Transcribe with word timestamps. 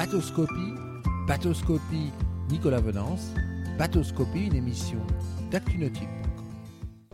Bateauscopie, 0.00 0.72
Bateauscopie 1.28 2.10
Nicolas 2.48 2.80
Venance, 2.80 3.34
Bateauscopie, 3.76 4.46
une 4.46 4.54
émission 4.54 4.96
d'ActuNautique. 5.50 6.08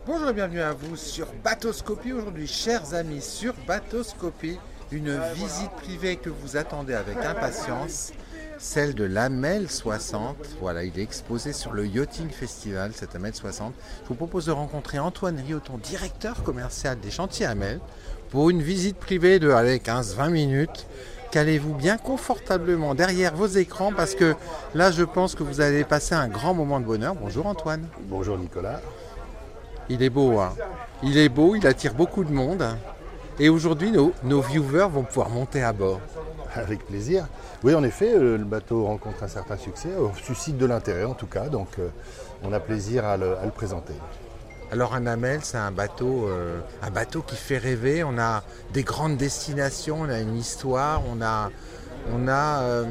Bonjour 0.05 0.29
et 0.29 0.33
bienvenue 0.33 0.61
à 0.61 0.71
vous 0.71 0.95
sur 0.95 1.27
Bateauscopie. 1.43 2.13
Aujourd'hui, 2.13 2.47
chers 2.47 2.93
amis, 2.93 3.21
sur 3.21 3.53
Bateauscopie, 3.67 4.57
une 4.93 5.19
visite 5.33 5.71
privée 5.71 6.15
que 6.15 6.29
vous 6.29 6.55
attendez 6.55 6.93
avec 6.93 7.17
impatience, 7.17 8.13
celle 8.57 8.95
de 8.95 9.03
l'Amel 9.03 9.69
60. 9.69 10.37
Voilà, 10.61 10.85
il 10.85 10.97
est 10.97 11.03
exposé 11.03 11.51
sur 11.51 11.73
le 11.73 11.85
Yachting 11.85 12.29
Festival, 12.29 12.93
cet 12.93 13.17
Amel 13.17 13.35
60. 13.35 13.73
Je 14.03 14.07
vous 14.07 14.15
propose 14.15 14.45
de 14.45 14.53
rencontrer 14.53 14.97
Antoine 14.97 15.41
Rioton, 15.45 15.77
directeur 15.77 16.41
commercial 16.41 16.97
des 17.01 17.11
chantiers 17.11 17.47
Amel, 17.47 17.81
pour 18.29 18.49
une 18.49 18.61
visite 18.61 18.95
privée 18.95 19.39
de 19.39 19.49
15-20 19.49 20.29
minutes. 20.29 20.87
Calez-vous 21.31 21.73
bien 21.73 21.97
confortablement 21.97 22.95
derrière 22.95 23.35
vos 23.35 23.47
écrans 23.47 23.91
parce 23.91 24.15
que 24.15 24.35
là, 24.73 24.91
je 24.91 25.03
pense 25.03 25.35
que 25.35 25.43
vous 25.43 25.61
allez 25.61 25.83
passer 25.83 26.15
un 26.15 26.27
grand 26.27 26.53
moment 26.53 26.79
de 26.79 26.85
bonheur. 26.85 27.15
Bonjour 27.15 27.45
Antoine. 27.47 27.87
Bonjour 28.03 28.37
Nicolas. 28.37 28.79
Il 29.89 30.01
est 30.03 30.09
beau, 30.09 30.39
hein. 30.39 30.53
Il 31.03 31.17
est 31.17 31.29
beau, 31.29 31.55
il 31.55 31.67
attire 31.67 31.93
beaucoup 31.93 32.23
de 32.23 32.31
monde. 32.31 32.65
Et 33.39 33.49
aujourd'hui, 33.49 33.91
nos, 33.91 34.13
nos 34.23 34.41
viewers 34.41 34.87
vont 34.91 35.03
pouvoir 35.03 35.29
monter 35.29 35.63
à 35.63 35.73
bord. 35.73 35.99
Avec 36.55 36.85
plaisir. 36.87 37.27
Oui, 37.63 37.75
en 37.75 37.83
effet, 37.83 38.13
euh, 38.13 38.37
le 38.37 38.45
bateau 38.45 38.85
rencontre 38.85 39.23
un 39.23 39.27
certain 39.27 39.57
succès, 39.57 39.89
suscite 40.23 40.57
de 40.57 40.65
l'intérêt 40.65 41.03
en 41.03 41.13
tout 41.13 41.27
cas, 41.27 41.49
donc 41.49 41.67
euh, 41.77 41.89
on 42.43 42.53
a 42.53 42.59
plaisir 42.59 43.05
à 43.05 43.17
le, 43.17 43.37
à 43.37 43.45
le 43.45 43.51
présenter. 43.51 43.93
Alors 44.69 44.95
un 44.95 45.07
Amel, 45.07 45.39
c'est 45.43 45.57
un 45.57 45.71
bateau, 45.71 46.27
euh, 46.27 46.59
un 46.81 46.89
bateau 46.89 47.21
qui 47.21 47.37
fait 47.37 47.57
rêver. 47.57 48.03
On 48.03 48.17
a 48.17 48.43
des 48.73 48.83
grandes 48.83 49.15
destinations, 49.15 50.01
on 50.01 50.09
a 50.09 50.19
une 50.19 50.35
histoire, 50.35 51.03
on 51.07 51.21
a, 51.21 51.51
on 52.11 52.27
a 52.27 52.61
euh, 52.63 52.85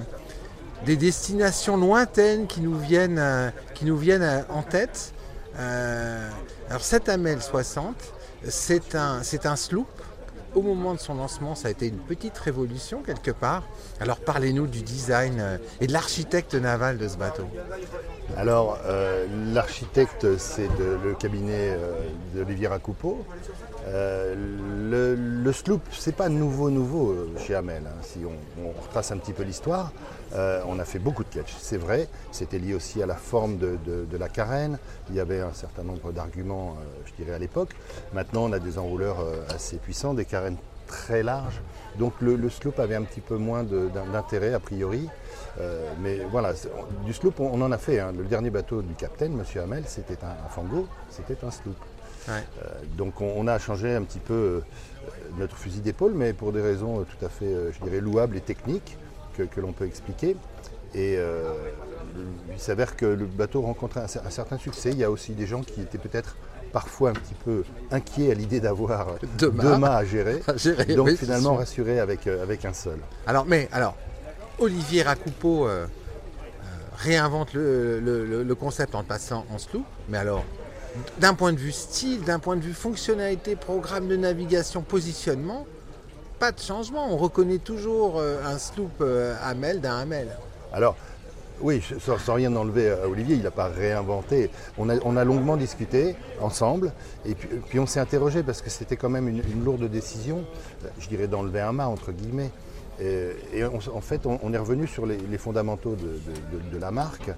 des 0.87 0.97
destinations 0.97 1.77
lointaines 1.77 2.47
qui 2.47 2.63
nous 2.63 2.79
viennent, 2.79 3.19
euh, 3.19 3.51
qui 3.75 3.85
nous 3.85 3.99
viennent 3.99 4.45
en 4.49 4.63
tête. 4.63 5.13
Alors 5.59 6.83
cet 6.83 7.09
Amel 7.11 7.43
60, 7.43 7.95
c'est 8.49 8.95
un, 8.95 9.23
c'est 9.23 9.45
un 9.45 9.57
sloop. 9.57 9.89
Au 10.57 10.63
moment 10.63 10.95
de 10.95 10.99
son 10.99 11.15
lancement, 11.15 11.55
ça 11.55 11.69
a 11.69 11.71
été 11.71 11.87
une 11.87 11.99
petite 11.99 12.39
révolution 12.39 13.03
quelque 13.03 13.31
part. 13.31 13.63
Alors 14.01 14.19
parlez-nous 14.19 14.67
du 14.67 14.81
design 14.81 15.37
euh, 15.39 15.59
et 15.83 15.87
de 15.87 15.93
l'architecte 15.93 16.55
naval 16.55 16.97
de 16.97 17.07
ce 17.07 17.19
bateau. 17.19 17.45
Alors, 18.39 18.79
euh, 18.87 19.27
l'architecte, 19.53 20.39
c'est 20.39 20.69
le 20.79 21.13
cabinet 21.15 21.73
euh, 21.77 21.93
d'Olivier 22.35 22.69
Racoupeau. 22.69 23.25
Euh, 23.87 24.35
le, 24.91 25.15
le 25.15 25.53
sloop, 25.53 25.83
c'est 25.93 26.17
pas 26.17 26.31
nouveau, 26.31 26.71
nouveau 26.71 27.15
chez 27.39 27.55
Hamel. 27.55 27.83
hein. 27.87 28.01
Si 28.03 28.21
on, 28.25 28.65
on 28.65 28.73
retrace 28.83 29.13
un 29.13 29.19
petit 29.19 29.35
peu 29.35 29.43
l'histoire, 29.43 29.93
euh, 30.35 30.63
on 30.67 30.79
a 30.79 30.85
fait 30.85 30.99
beaucoup 30.99 31.23
de 31.25 31.29
catch, 31.29 31.55
c'est 31.59 31.77
vrai. 31.77 32.09
C'était 32.33 32.59
lié 32.59 32.75
aussi 32.75 33.03
à 33.03 33.07
la 33.07 33.15
forme 33.15 33.59
de, 33.59 33.77
de- 33.87 34.05
de 34.05 34.17
la 34.17 34.29
carène. 34.29 34.79
Il 35.09 35.15
y 35.15 35.21
avait 35.21 35.41
un 35.41 35.53
certain 35.53 35.83
nombre 35.83 36.13
d'arguments, 36.13 36.77
euh, 36.81 36.85
je 37.07 37.23
dirais, 37.23 37.35
à 37.35 37.39
l'époque. 37.39 37.71
Maintenant, 38.13 38.45
on 38.45 38.53
a 38.53 38.59
des 38.59 38.79
enrouleurs 38.79 39.21
euh, 39.21 39.45
assez 39.55 39.77
puissants, 39.77 40.15
des 40.15 40.25
carènes 40.25 40.57
très 40.87 41.23
larges. 41.23 41.61
Donc, 41.99 42.13
le, 42.21 42.37
le 42.37 42.51
sloop 42.51 42.79
avait 42.79 42.95
un 42.95 43.03
petit 43.03 43.21
peu 43.21 43.37
moins 43.37 43.65
d'intérêt, 43.65 44.53
a 44.53 44.61
priori. 44.61 45.09
Euh, 45.61 45.91
mais 46.01 46.19
voilà, 46.31 46.53
du 47.05 47.13
sloop, 47.13 47.41
on, 47.41 47.51
on 47.53 47.61
en 47.63 47.73
a 47.73 47.79
fait. 47.79 47.99
hein. 48.01 48.13
Le 48.17 48.25
dernier 48.25 48.51
bateau 48.51 48.83
du 48.83 48.95
capitaine, 48.95 49.33
Monsieur 49.33 49.63
Hamel, 49.63 49.85
c'était 49.87 50.19
un, 50.23 50.47
un 50.47 50.49
Fango, 50.51 50.87
c'était 51.11 51.39
un 51.45 51.51
sloop. 51.51 51.77
Ouais. 52.29 52.35
Euh, 52.63 52.69
donc 52.99 53.21
on, 53.21 53.33
on 53.37 53.47
a 53.47 53.59
changé 53.59 53.95
un 53.95 54.03
petit 54.03 54.19
peu 54.19 54.35
euh, 54.35 54.61
notre 55.39 55.57
fusil 55.57 55.81
d'épaule, 55.81 56.13
mais 56.15 56.33
pour 56.33 56.53
des 56.53 56.61
raisons 56.61 57.05
tout 57.05 57.25
à 57.25 57.29
fait, 57.29 57.55
je 57.73 57.85
dirais, 57.85 58.01
louables 58.01 58.37
et 58.37 58.41
techniques 58.41 58.99
que, 59.37 59.43
que 59.43 59.61
l'on 59.61 59.73
peut 59.73 59.87
expliquer. 59.87 60.37
Et 60.95 61.17
euh, 61.19 61.53
il 62.53 62.59
s'avère 62.59 62.97
que 62.97 63.05
le 63.07 63.27
bateau 63.27 63.61
rencontre 63.63 63.99
un, 63.99 64.07
cer- 64.07 64.21
un 64.27 64.31
certain 64.31 64.57
succès. 64.59 64.91
Il 64.93 64.99
y 64.99 65.05
a 65.05 65.11
aussi 65.11 65.33
des 65.33 65.47
gens 65.47 65.63
qui 65.63 65.81
étaient 65.83 65.99
peut-être 65.99 66.37
parfois 66.73 67.11
un 67.11 67.15
petit 67.15 67.35
peu 67.45 67.65
inquiets 67.91 68.31
à 68.31 68.35
l'idée 68.35 68.61
d'avoir 68.61 69.17
Deux 69.39 69.51
mâts. 69.51 69.97
à 69.97 70.05
gérer. 70.05 70.43
À 70.47 70.57
gérer, 70.57 70.85
Donc 70.95 71.09
oui, 71.09 71.17
finalement 71.17 71.55
rassurés 71.57 72.01
avec, 72.01 72.27
euh, 72.27 72.43
avec 72.43 72.65
un 72.65 72.73
seul. 72.73 72.99
Alors, 73.27 73.45
mais 73.47 73.69
alors, 73.73 73.95
Olivier 74.59 75.03
Racoupeau 75.03 75.67
euh, 75.69 75.87
réinvente 76.97 77.53
le, 77.55 78.01
le- 78.01 78.25
le- 78.25 78.43
le 78.43 78.55
concept 78.55 78.95
en 78.95 79.01
le 79.01 79.07
passant 79.07 79.45
en 79.53 79.59
sloop. 79.59 79.85
Mais 80.09 80.19
alors, 80.19 80.45
d'un 81.19 81.35
point 81.35 81.53
de 81.53 81.59
vue 81.59 81.73
style, 81.73 82.23
d'un 82.23 82.39
point 82.39 82.57
de 82.57 82.63
vue 82.63 82.73
fonctionnalité, 82.73 83.55
programme 83.55 84.09
de 84.09 84.17
navigation, 84.17 84.81
positionnement, 84.83 85.67
pas 86.39 86.53
de 86.53 86.61
changement. 86.61 87.13
On 87.13 87.17
reconnaît 87.17 87.59
toujours 87.59 88.19
euh, 88.19 88.43
un 88.45 88.59
sloop 88.59 89.01
euh, 89.01 89.35
Hamel 89.43 89.81
d'un 89.81 89.99
Hamel. 89.99 90.29
Alors, 90.73 90.97
oui, 91.61 91.83
sans, 92.01 92.35
rien 92.35 92.55
enlever 92.55 92.91
à 92.91 93.09
Olivier, 93.09 93.37
il 93.37 93.43
n'a 93.43 93.51
pas 93.51 93.69
réinventé. 93.69 94.51
On 94.77 94.91
a, 94.91 94.97
on 95.05 95.17
a 95.17 95.25
longuement 95.25 95.57
discuté 95.57 96.15
ensemble, 96.41 96.93
et 97.25 97.35
puis, 97.35 97.79
on 97.79 97.87
s'est 97.87 98.01
interrogé 98.01 98.43
parce 98.43 98.61
que 98.61 98.69
c'était 98.69 98.97
quand 98.97 99.09
même 99.09 99.29
une, 99.29 99.65
lourde 99.65 99.89
décision, 99.89 100.45
euh, 100.85 100.89
je 100.99 101.09
dirais 101.09 101.29
d'enlever 101.29 101.61
un 101.61 101.73
mât, 101.73 101.89
entre 101.89 102.13
guillemets. 102.13 102.51
Et, 102.99 103.63
en 103.65 104.01
fait, 104.01 104.25
on, 104.25 104.53
est 104.55 104.59
revenu 104.59 104.87
sur 104.87 105.05
les, 105.05 105.39
fondamentaux 105.39 105.97
de, 105.97 106.79
la 106.79 106.91
marque 106.91 107.31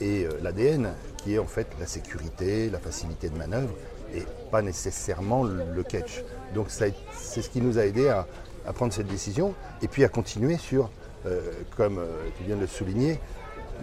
et 0.00 0.24
euh, 0.24 0.30
l'ADN, 0.42 0.90
qui 1.16 1.34
est 1.34 1.38
en 1.38 1.46
fait 1.46 1.66
la 1.80 1.86
sécurité, 1.86 2.70
la 2.70 2.78
facilité 2.78 3.28
de 3.28 3.36
manœuvre, 3.36 3.74
et 4.14 4.22
pas 4.52 4.62
nécessairement 4.62 5.42
le 5.42 5.82
catch. 5.82 6.22
Donc 6.54 6.66
c'est 6.70 7.42
ce 7.42 7.48
qui 7.48 7.60
nous 7.60 7.78
a 7.78 7.86
aidé 7.86 8.08
à, 8.08 8.26
prendre 8.72 8.92
cette 8.92 9.08
décision, 9.08 9.54
et 9.82 9.88
puis 9.88 10.04
à 10.04 10.08
continuer 10.08 10.56
sur, 10.56 10.88
euh, 11.26 11.40
comme 11.76 11.98
euh, 11.98 12.28
tu 12.38 12.44
viens 12.44 12.56
de 12.56 12.60
le 12.60 12.66
souligner, 12.66 13.18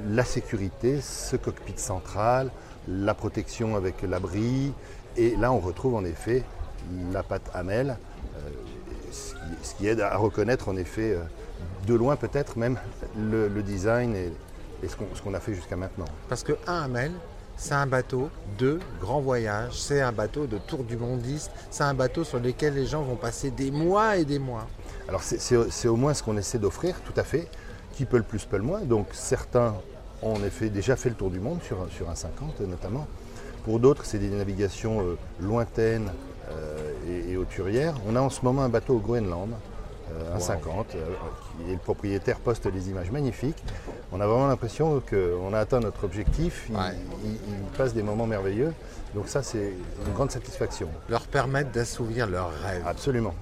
la 0.09 0.23
sécurité, 0.23 1.01
ce 1.01 1.35
cockpit 1.35 1.77
central, 1.77 2.49
la 2.87 3.13
protection 3.13 3.75
avec 3.75 4.01
l'abri, 4.03 4.73
et 5.17 5.35
là 5.35 5.51
on 5.51 5.59
retrouve 5.59 5.95
en 5.95 6.05
effet 6.05 6.43
la 7.11 7.23
patte 7.23 7.49
Hamel, 7.53 7.97
euh, 8.37 8.49
ce, 9.11 9.75
qui, 9.75 9.87
aide 9.87 9.99
à 9.99 10.15
reconnaître 10.15 10.69
en 10.69 10.77
effet 10.77 11.17
de 11.85 11.93
loin 11.93 12.15
peut-être 12.15 12.57
même 12.57 12.77
le, 13.17 13.49
design 13.61 14.15
et, 14.15 14.31
ce 14.87 14.95
qu'on 15.21 15.33
a 15.33 15.39
fait 15.41 15.53
jusqu'à 15.53 15.75
maintenant. 15.75 16.05
Parce 16.29 16.43
que 16.43 16.53
un 16.67 16.83
Hamel, 16.83 17.11
c'est 17.59 17.73
un 17.75 17.85
bateau 17.87 18.29
de 18.57 18.79
grand 19.01 19.19
voyage, 19.19 19.73
c'est 19.73 19.99
un 20.01 20.13
bateau 20.13 20.47
de 20.47 20.57
tour 20.57 20.83
du 20.85 20.95
mondiste, 20.95 21.51
c'est 21.69 21.83
un 21.83 21.93
bateau 21.93 22.23
sur 22.23 22.39
lequel 22.39 22.73
les 22.75 22.85
gens 22.85 23.01
vont 23.03 23.17
passer 23.17 23.51
des 23.51 23.69
mois 23.69 24.15
et 24.17 24.23
des 24.23 24.39
mois. 24.39 24.65
Alors 25.09 25.21
c'est- 25.23 25.87
au 25.87 25.95
moins 25.97 26.13
ce 26.13 26.23
qu'on 26.23 26.37
essaie 26.37 26.57
d'offrir, 26.57 26.95
tout 27.01 27.13
à 27.19 27.23
fait. 27.23 27.47
Qui 27.93 28.05
peut 28.05 28.17
le 28.17 28.23
plus, 28.23 28.45
peut 28.45 28.55
le 28.57 28.63
moins. 28.63 28.79
Donc 28.81 29.07
certains 29.11 29.75
ont 30.21 30.35
en 30.35 30.43
effet 30.43 30.69
déjà 30.69 30.95
fait 30.95 31.09
le 31.09 31.15
tour 31.15 31.29
du 31.29 31.39
monde, 31.41 31.59
sur, 31.61 31.81
un- 31.81 31.89
sur 31.89 32.09
un 32.09 32.15
50 32.15 32.61
notamment. 32.61 33.05
Pour 33.65 33.79
d'autres, 33.79 34.05
c'est 34.05 34.19
des 34.19 34.29
navigations 34.29 35.01
euh, 35.01 35.17
lointaines 35.41 36.09
euh, 36.51 36.93
et, 37.27 37.31
et 37.31 37.37
hauturières. 37.37 37.95
On 38.07 38.15
a 38.15 38.21
en 38.21 38.29
ce 38.29 38.39
moment 38.43 38.63
un 38.63 38.69
bateau 38.69 38.95
au 38.95 38.99
Groenland, 38.99 39.49
euh, 40.11 40.31
un 40.33 40.37
Wow. 40.37 40.41
50, 40.41 40.95
euh, 40.95 41.05
qui 41.63 41.69
est 41.69 41.73
le 41.73 41.79
propriétaire 41.79 42.39
poste 42.39 42.67
des 42.67 42.89
images 42.89 43.11
magnifiques. 43.11 43.63
On 44.11 44.19
a 44.21 44.27
vraiment 44.27 44.47
l'impression 44.47 45.01
qu'on 45.09 45.53
a 45.53 45.59
atteint 45.59 45.79
notre 45.79 46.03
objectif, 46.03 46.65
il, 46.69 46.75
Ouais. 46.75 46.81
il- 47.23 47.31
il 47.31 47.77
passe 47.77 47.93
des 47.93 48.03
moments 48.03 48.25
merveilleux. 48.27 48.73
Donc 49.15 49.27
ça, 49.27 49.41
c'est 49.43 49.73
une 50.07 50.13
grande 50.13 50.31
satisfaction. 50.31 50.87
Leur 51.09 51.21
permettre 51.27 51.71
d'assouvir 51.71 52.27
leurs 52.27 52.51
rêves. 52.63 52.83
Absolument. 52.85 53.33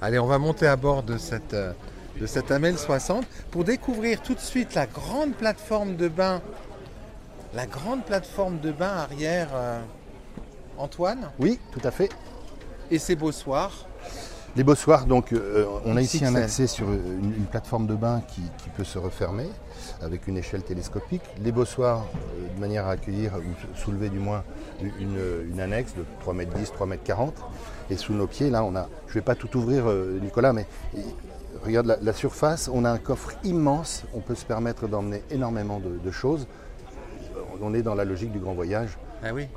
Allez, 0.00 0.18
on 0.18 0.26
va 0.26 0.38
monter 0.38 0.66
à 0.66 0.76
bord 0.76 1.02
de 1.02 1.16
cette, 1.18 1.54
euh, 1.54 1.72
de 2.20 2.26
cette 2.26 2.50
Amel 2.50 2.78
60 2.78 3.26
pour 3.50 3.64
découvrir 3.64 4.20
tout 4.22 4.34
de 4.34 4.40
suite 4.40 4.74
la 4.74 4.86
grande 4.86 5.32
plateforme 5.34 5.96
de 5.96 6.08
bain. 6.08 6.40
La 7.54 7.66
grande 7.66 8.04
plateforme 8.04 8.58
de 8.60 8.72
bain 8.72 8.88
arrière, 8.96 9.48
euh, 9.54 9.80
Antoine, 10.78 11.30
Oui, 11.38 11.60
tout 11.72 11.80
à 11.86 11.90
fait. 11.92 12.08
et 12.90 12.98
ses 12.98 13.14
beaux 13.14 13.30
soirs. 13.32 13.86
Les 14.56 14.62
bossoirs, 14.62 15.06
donc 15.06 15.32
euh, 15.32 15.66
on 15.84 15.96
a 15.96 16.00
ici 16.00 16.24
un 16.24 16.36
accès 16.36 16.68
sur 16.68 16.88
une, 16.88 17.34
une 17.36 17.44
plateforme 17.46 17.88
de 17.88 17.96
bain 17.96 18.22
qui, 18.28 18.42
qui 18.58 18.68
peut 18.68 18.84
se 18.84 18.98
refermer 18.98 19.48
avec 20.00 20.28
une 20.28 20.36
échelle 20.36 20.62
télescopique. 20.62 21.22
Les 21.42 21.50
bossoirs, 21.50 22.04
euh, 22.04 22.54
de 22.54 22.60
manière 22.60 22.86
à 22.86 22.92
accueillir 22.92 23.32
ou 23.34 23.76
soulever 23.76 24.10
du 24.10 24.20
moins 24.20 24.44
une, 25.00 25.18
une 25.50 25.58
annexe 25.58 25.94
de 25.96 26.04
3 26.20 26.34
m 26.34 26.46
10, 26.54 26.70
3 26.70 26.86
m 26.86 26.98
40. 27.02 27.34
Et 27.90 27.96
sous 27.96 28.12
nos 28.12 28.28
pieds, 28.28 28.48
là, 28.48 28.62
on 28.62 28.76
a, 28.76 28.88
je 29.08 29.12
ne 29.12 29.14
vais 29.14 29.22
pas 29.22 29.34
tout 29.34 29.56
ouvrir, 29.56 29.88
euh, 29.88 30.20
Nicolas, 30.22 30.52
mais 30.52 30.66
euh, 30.96 31.00
regarde 31.64 31.86
la, 31.86 31.96
la 32.00 32.12
surface, 32.12 32.70
on 32.72 32.84
a 32.84 32.90
un 32.90 32.98
coffre 32.98 33.32
immense, 33.42 34.04
on 34.14 34.20
peut 34.20 34.36
se 34.36 34.44
permettre 34.44 34.86
d'emmener 34.86 35.24
énormément 35.32 35.80
de, 35.80 35.98
de 35.98 36.10
choses. 36.12 36.46
On 37.60 37.74
est 37.74 37.82
dans 37.82 37.96
la 37.96 38.04
logique 38.04 38.30
du 38.30 38.38
grand 38.38 38.54
voyage. 38.54 38.98
Ah 39.24 39.34
oui. 39.34 39.48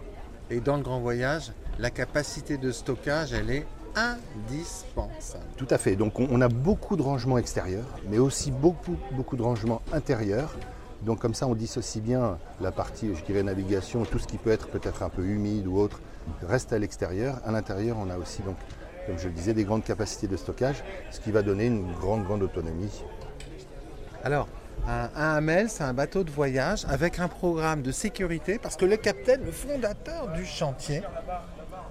Et 0.49 0.59
dans 0.59 0.77
le 0.77 0.83
grand 0.83 0.99
voyage, 1.01 1.51
la 1.77 1.91
capacité 1.91 2.57
de 2.57 2.71
stockage, 2.71 3.33
elle 3.33 3.51
est 3.51 3.65
indispensable. 3.97 5.43
Tout 5.57 5.67
à 5.69 5.77
fait. 5.77 5.95
Donc 5.95 6.19
on, 6.19 6.41
a 6.41 6.47
beaucoup 6.47 6.95
de 6.95 7.01
rangements 7.01 7.37
extérieurs, 7.37 7.87
mais 8.09 8.19
aussi 8.19 8.51
beaucoup, 8.51 8.95
beaucoup 9.11 9.35
de 9.35 9.41
rangements 9.41 9.81
intérieurs. 9.91 10.55
Donc 11.01 11.19
comme 11.19 11.33
ça, 11.33 11.47
on 11.47 11.55
dissocie 11.55 12.01
bien 12.01 12.37
la 12.61 12.71
partie, 12.71 13.13
je 13.15 13.23
dirais, 13.23 13.43
navigation, 13.43 14.05
tout 14.05 14.19
ce 14.19 14.27
qui 14.27 14.37
peut 14.37 14.51
être 14.51 14.67
peut-être 14.67 15.03
un 15.03 15.09
peu 15.09 15.23
humide 15.23 15.67
ou 15.67 15.77
autre, 15.77 15.99
reste 16.43 16.73
à 16.73 16.79
l'extérieur. 16.79 17.39
À 17.45 17.51
l'intérieur, 17.51 17.97
on 17.99 18.09
a 18.09 18.17
aussi, 18.17 18.41
donc, 18.41 18.57
comme 19.05 19.17
je 19.17 19.27
le 19.27 19.33
disais, 19.33 19.53
des 19.53 19.63
grandes 19.63 19.83
capacités 19.83 20.27
de 20.27 20.37
stockage, 20.37 20.83
ce 21.11 21.19
qui 21.19 21.31
va 21.31 21.41
donner 21.41 21.65
une 21.65 21.91
grande, 21.93 22.23
grande 22.23 22.43
autonomie. 22.43 23.03
Alors, 24.23 24.47
un, 24.87 25.09
un 25.15 25.35
Hamel, 25.35 25.69
c'est 25.69 25.83
un 25.83 25.93
bateau 25.93 26.23
de 26.23 26.31
voyage 26.31 26.85
avec 26.89 27.19
un 27.19 27.27
programme 27.27 27.81
de 27.81 27.91
sécurité 27.91 28.59
parce 28.59 28.75
que 28.75 28.85
le 28.85 28.97
capitaine, 28.97 29.43
le 29.43 29.51
fondateur 29.51 30.33
du 30.33 30.45
chantier, 30.45 31.01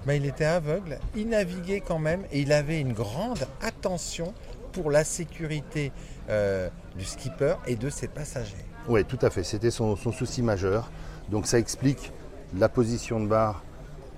ben, 0.05 0.13
il 0.13 0.25
était 0.25 0.45
aveugle, 0.45 0.99
il 1.15 1.29
naviguait 1.29 1.81
quand 1.81 1.99
même 1.99 2.23
et 2.31 2.41
il 2.41 2.51
avait 2.53 2.79
une 2.79 2.93
grande 2.93 3.45
attention 3.61 4.33
pour 4.71 4.91
la 4.91 5.03
sécurité 5.03 5.91
euh, 6.29 6.69
du 6.95 7.05
skipper 7.05 7.55
et 7.65 7.75
de 7.75 7.89
ses 7.89 8.07
passagers. 8.07 8.65
Oui, 8.87 9.03
tout 9.03 9.19
à 9.21 9.29
fait. 9.29 9.43
C'était 9.43 9.71
son, 9.71 9.95
son 9.95 10.11
souci 10.11 10.41
majeur. 10.41 10.89
Donc 11.29 11.45
ça 11.47 11.59
explique 11.59 12.11
la 12.57 12.69
position 12.69 13.19
de 13.19 13.27
barre 13.27 13.63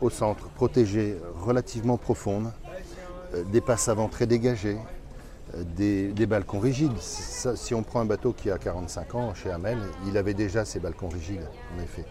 au 0.01 0.09
centre, 0.09 0.49
protégée, 0.49 1.17
relativement 1.41 1.97
profonde, 1.97 2.51
euh, 3.33 3.43
des 3.43 3.61
passes 3.61 3.89
avant 3.89 4.07
très 4.07 4.27
dégagées, 4.27 4.77
euh, 5.55 5.63
des, 5.75 6.09
des 6.09 6.25
balcons 6.25 6.59
rigides. 6.59 6.97
Ça, 6.99 7.55
si 7.55 7.73
on 7.73 7.83
prend 7.83 8.01
un 8.01 8.05
bateau 8.05 8.33
qui 8.33 8.51
a 8.51 8.57
45 8.57 9.15
ans 9.15 9.33
chez 9.33 9.51
Hamel, 9.51 9.77
il 10.07 10.17
avait 10.17 10.33
déjà 10.33 10.65
ces 10.65 10.79
balcons 10.79 11.09
rigides, 11.09 11.47
en 11.75 11.83
effet. 11.83 12.05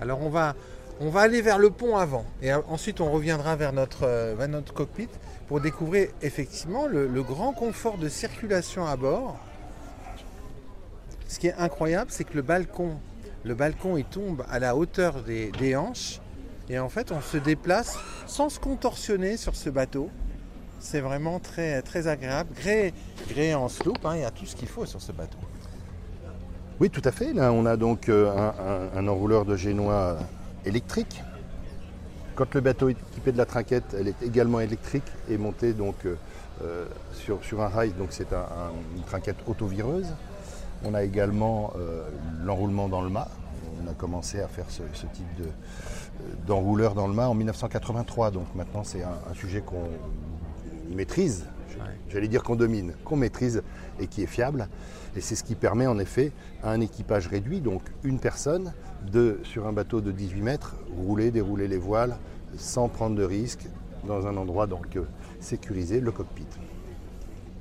Alors 0.00 0.20
on 0.20 0.30
va, 0.30 0.54
on 1.02 1.10
va 1.10 1.22
aller 1.22 1.42
vers 1.42 1.58
le 1.58 1.70
pont 1.70 1.96
avant 1.96 2.24
et 2.40 2.52
euh, 2.52 2.60
ensuite 2.68 3.00
on 3.00 3.10
reviendra 3.10 3.56
vers 3.56 3.72
notre, 3.72 4.04
euh, 4.04 4.34
vers 4.38 4.48
notre 4.48 4.72
cockpit 4.72 5.08
pour 5.48 5.60
découvrir 5.60 6.08
effectivement 6.22 6.86
le, 6.86 7.22
grand 7.22 7.52
confort 7.52 7.98
de 7.98 8.08
circulation 8.08 8.86
à 8.86 8.96
bord. 8.96 9.36
Ce 11.26 11.38
qui 11.38 11.48
est 11.48 11.54
incroyable, 11.54 12.10
c'est 12.10 12.24
que 12.24 12.34
le 12.34 12.42
balcon, 12.42 12.98
le 13.44 13.54
balcon 13.54 13.96
il 13.96 14.04
tombe 14.04 14.44
à 14.48 14.60
la 14.60 14.76
hauteur 14.76 15.22
des, 15.22 15.50
des 15.58 15.74
hanches 15.74 16.20
et 16.70 16.78
en 16.78 16.88
fait 16.88 17.10
on 17.10 17.20
se 17.20 17.36
déplace 17.36 17.98
sans 18.26 18.48
se 18.48 18.60
contorsionner 18.60 19.36
sur 19.36 19.56
ce 19.56 19.70
bateau. 19.70 20.08
C'est 20.78 21.00
vraiment 21.00 21.38
très, 21.38 21.82
agréable. 22.08 22.50
Gré, 23.28 23.54
en 23.54 23.68
sloop, 23.68 24.04
hein, 24.04 24.16
il 24.16 24.22
y 24.22 24.24
a 24.24 24.30
tout 24.30 24.46
ce 24.46 24.56
qu'il 24.56 24.66
faut 24.66 24.84
sur 24.84 25.00
ce 25.00 25.12
bateau. 25.12 25.38
Oui, 26.80 26.90
tout 26.90 27.02
à 27.04 27.12
fait. 27.12 27.32
Là, 27.32 27.52
on 27.52 27.66
a 27.66 27.76
donc 27.76 28.08
euh, 28.08 28.50
un, 28.96 29.06
enrouleur 29.06 29.44
de 29.44 29.54
génois 29.54 30.18
électrique. 30.64 31.22
Quand 32.34 32.54
le 32.54 32.60
bateau 32.60 32.88
est 32.88 32.96
équipé 33.10 33.32
de 33.32 33.38
la 33.38 33.44
trinquette, 33.46 33.94
elle 33.98 34.08
est 34.08 34.22
également 34.22 34.60
électrique 34.60 35.04
et 35.28 35.36
montée 35.36 35.74
euh, 35.78 36.14
euh, 36.62 36.86
sur, 37.12 37.60
un 37.60 37.68
rail. 37.68 37.92
Donc 37.98 38.08
c'est 38.10 38.32
un- 38.32 38.38
un- 38.38 38.96
une 38.96 39.02
trinquette 39.02 39.36
autovireuse. 39.46 40.08
On 40.84 40.94
a 40.94 41.02
également 41.04 41.72
euh, 41.76 42.08
l'enroulement 42.42 42.88
dans 42.88 43.02
le 43.02 43.10
mât. 43.10 43.28
On 43.84 43.90
a 43.90 43.94
commencé 43.94 44.40
à 44.40 44.48
faire 44.48 44.66
ce, 44.68 44.82
type 45.12 45.26
de, 45.38 45.48
d'enrouleur 46.46 46.94
dans 46.94 47.06
le 47.06 47.14
mât 47.14 47.28
en 47.28 47.34
1983. 47.34 48.30
Donc 48.30 48.46
maintenant 48.54 48.82
c'est 48.84 49.02
un 49.02 49.34
sujet 49.34 49.60
qu'on 49.60 49.88
maîtrise. 50.94 51.44
J'allais 52.08 52.28
dire 52.28 52.42
qu'on 52.42 52.56
domine, 52.56 52.94
qu'on 53.04 53.16
maîtrise 53.16 53.62
et 54.00 54.06
qui 54.06 54.22
est 54.22 54.26
fiable. 54.26 54.68
Et 55.16 55.20
c'est 55.20 55.34
ce 55.34 55.44
qui 55.44 55.54
permet 55.54 55.86
en 55.86 55.98
effet 55.98 56.32
à 56.62 56.70
un 56.70 56.80
équipage 56.80 57.26
réduit, 57.26 57.60
donc 57.60 57.82
une 58.02 58.18
personne, 58.18 58.72
de, 59.10 59.40
sur 59.42 59.66
un 59.66 59.72
bateau 59.72 60.00
de 60.00 60.12
18 60.12 60.40
mètres, 60.42 60.76
rouler, 60.96 61.30
dérouler 61.30 61.68
les 61.68 61.78
voiles 61.78 62.16
sans 62.56 62.88
prendre 62.88 63.16
de 63.16 63.24
risques 63.24 63.66
dans 64.06 64.26
un 64.26 64.36
endroit 64.36 64.66
donc 64.66 64.96
euh, 64.96 65.06
sécurisé, 65.40 66.00
le 66.00 66.12
cockpit. 66.12 66.46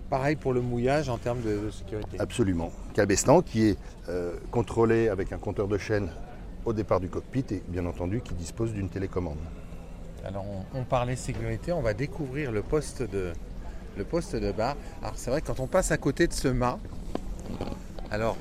Pareil 0.10 0.36
pour 0.36 0.54
le 0.54 0.62
mouillage 0.62 1.08
en 1.10 1.18
termes 1.18 1.42
de, 1.42 1.66
de 1.66 1.72
sécurité. 1.72 2.20
Absolument. 2.20 2.72
Cabestan 2.94 3.42
qui 3.42 3.70
est 3.70 3.78
euh, 4.10 4.34
contrôlé 4.52 5.08
avec 5.08 5.32
un 5.32 5.38
compteur 5.38 5.68
de 5.68 5.78
chaîne 5.78 6.10
au 6.66 6.74
départ 6.74 7.00
du 7.00 7.08
cockpit 7.08 7.46
et 7.52 7.64
bien 7.68 7.86
entendu 7.86 8.22
qui 8.22 8.34
dispose 8.34 8.74
d'une 8.74 8.90
télécommande. 8.90 9.38
Alors 10.26 10.46
on, 10.74 10.80
on 10.80 10.84
parlait 10.84 11.16
sécurité, 11.16 11.72
on 11.72 11.82
va 11.82 11.94
découvrir 11.94 12.52
le 12.52 12.62
poste 12.62 13.02
de, 13.02 13.32
le 13.98 14.04
poste 14.04 14.36
de 14.36 14.52
bar. 14.52 14.76
Alors 15.02 15.14
c'est 15.16 15.32
vrai 15.32 15.42
quand 15.42 15.60
on 15.60 15.68
passe 15.68 15.92
à 15.92 15.98
côté 15.98 16.28
de 16.28 16.34
ce 16.34 16.48
mât, 16.48 16.80
alors 18.10 18.38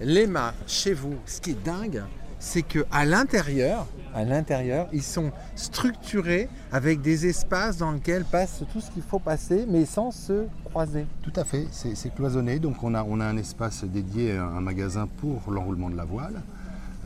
les 0.00 0.26
mâts 0.26 0.54
chez 0.66 0.94
vous, 0.94 1.16
ce 1.26 1.40
qui 1.40 1.50
est 1.50 1.64
dingue, 1.64 2.02
c'est 2.38 2.62
que 2.62 2.86
à 2.90 3.04
l'intérieur, 3.04 3.86
à 4.14 4.24
l'intérieur, 4.24 4.88
ils 4.92 5.02
sont 5.02 5.32
structurés 5.56 6.48
avec 6.72 7.00
des 7.00 7.26
espaces 7.26 7.78
dans 7.78 7.92
lesquels 7.92 8.24
passe 8.24 8.62
tout 8.72 8.80
ce 8.80 8.90
qu'il 8.90 9.02
faut 9.02 9.18
passer, 9.18 9.66
mais 9.68 9.84
sans 9.84 10.10
se 10.10 10.46
croiser. 10.64 11.06
Tout 11.22 11.32
à 11.36 11.44
fait, 11.44 11.66
c'est 11.72 12.14
cloisonné, 12.14 12.58
donc 12.58 12.82
on 12.82 12.94
a, 12.94 13.02
un 13.02 13.36
espace 13.36 13.84
dédié, 13.84 14.36
un 14.36 14.58
un 14.58 14.60
magasin 14.60 15.08
pour 15.20 15.50
l'enroulement 15.50 15.90
de 15.90 15.96
la 15.96 16.04
voile, 16.04 16.42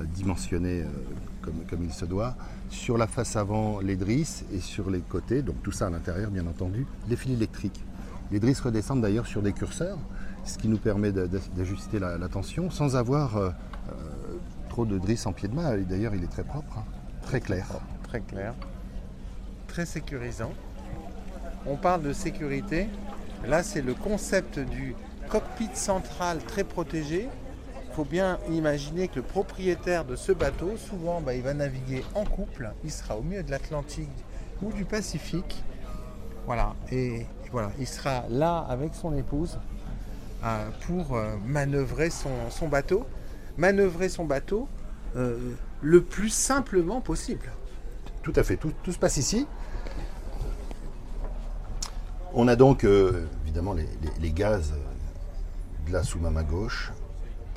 dimensionné 0.00 0.82
euh, 0.82 1.50
comme, 1.68 1.82
il 1.82 1.92
se 1.92 2.04
doit. 2.04 2.34
Sur 2.70 2.98
la 2.98 3.06
face 3.06 3.36
avant, 3.36 3.80
les 3.80 3.96
drisses 3.96 4.44
et 4.52 4.60
sur 4.60 4.90
les 4.90 5.00
côtés, 5.00 5.42
donc 5.42 5.62
tout 5.62 5.72
ça 5.72 5.86
à 5.86 5.90
l'intérieur 5.90 6.30
bien 6.30 6.46
entendu, 6.46 6.86
les 7.08 7.16
fils 7.16 7.32
électriques. 7.32 7.84
Les 8.30 8.40
drisses 8.40 8.60
redescendent 8.60 9.02
d'ailleurs 9.02 9.26
sur 9.26 9.42
des 9.42 9.52
curseurs, 9.52 9.98
ce 10.44 10.58
qui 10.58 10.68
nous 10.68 10.78
permet 10.78 11.12
d'ajuster 11.12 11.98
la, 11.98 12.28
tension 12.28 12.70
sans 12.70 12.96
avoir 12.96 13.36
euh, 13.36 13.50
euh, 13.90 13.92
trop 14.68 14.86
de 14.86 14.98
drisses 14.98 15.26
en 15.26 15.32
pied 15.32 15.48
de 15.48 15.54
main. 15.54 15.76
D'ailleurs, 15.78 16.14
il 16.14 16.24
est 16.24 16.30
très 16.30 16.44
propre, 16.44 16.78
hein, 16.78 16.84
très 17.22 17.40
clair. 17.40 17.66
Très 18.04 18.20
clair, 18.20 18.54
très 19.68 19.86
sécurisant. 19.86 20.52
On 21.66 21.76
parle 21.76 22.02
de 22.02 22.12
sécurité. 22.12 22.88
Là, 23.46 23.62
c'est 23.62 23.82
le 23.82 23.94
concept 23.94 24.58
du 24.58 24.94
cockpit 25.28 25.70
central 25.74 26.38
très 26.44 26.64
protégé. 26.64 27.28
Il 27.92 27.96
faut 27.96 28.04
bien 28.06 28.38
imaginer 28.50 29.06
que 29.06 29.16
le 29.16 29.22
propriétaire 29.22 30.06
de 30.06 30.16
ce 30.16 30.32
bateau, 30.32 30.78
souvent, 30.78 31.20
bah, 31.20 31.34
il 31.34 31.42
va 31.42 31.52
naviguer 31.52 32.02
en 32.14 32.24
couple. 32.24 32.72
Il 32.84 32.90
sera 32.90 33.18
au 33.18 33.22
milieu 33.22 33.42
de 33.42 33.50
l'Atlantique 33.50 34.08
ou 34.62 34.72
du 34.72 34.86
Pacifique. 34.86 35.62
Voilà. 36.46 36.74
Et, 36.90 37.26
voilà, 37.50 37.70
il 37.78 37.86
sera 37.86 38.24
là 38.30 38.60
avec 38.66 38.94
son 38.94 39.14
épouse 39.14 39.58
euh, 40.42 40.70
pour 40.86 41.18
euh, 41.18 41.36
manœuvrer 41.44 42.08
son, 42.08 42.66
bateau. 42.66 43.04
Manœuvrer 43.58 44.08
son 44.08 44.24
bateau 44.24 44.68
euh, 45.16 45.52
le 45.82 46.02
plus 46.02 46.30
simplement 46.30 47.02
possible. 47.02 47.52
Tout 48.22 48.32
à 48.36 48.42
fait, 48.42 48.56
tout, 48.56 48.72
se 48.90 48.98
passe 48.98 49.18
ici. 49.18 49.46
On 52.32 52.48
a 52.48 52.56
donc 52.56 52.84
évidemment 53.44 53.74
les, 53.74 54.30
gaz 54.30 54.72
de 55.86 55.92
la 55.92 56.02
sous-main 56.02 56.42
gauche, 56.42 56.90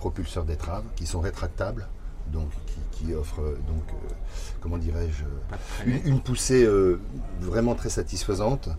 propulseurs 0.09 0.45
d'étrave 0.45 0.83
qui 0.95 1.07
sont 1.07 1.19
rétractables, 1.19 1.87
donc 2.31 2.49
qui, 2.91 3.05
qui 3.05 3.13
offrent 3.15 3.41
euh, 3.41 3.57
donc 3.67 3.81
euh, 3.89 4.13
comment 4.61 4.77
dirais-je 4.77 5.23
euh, 5.23 5.87
une, 5.87 6.13
une 6.13 6.21
poussée 6.21 6.63
euh, 6.63 6.99
vraiment 7.39 7.73
très 7.73 7.89
satisfaisante. 7.89 8.69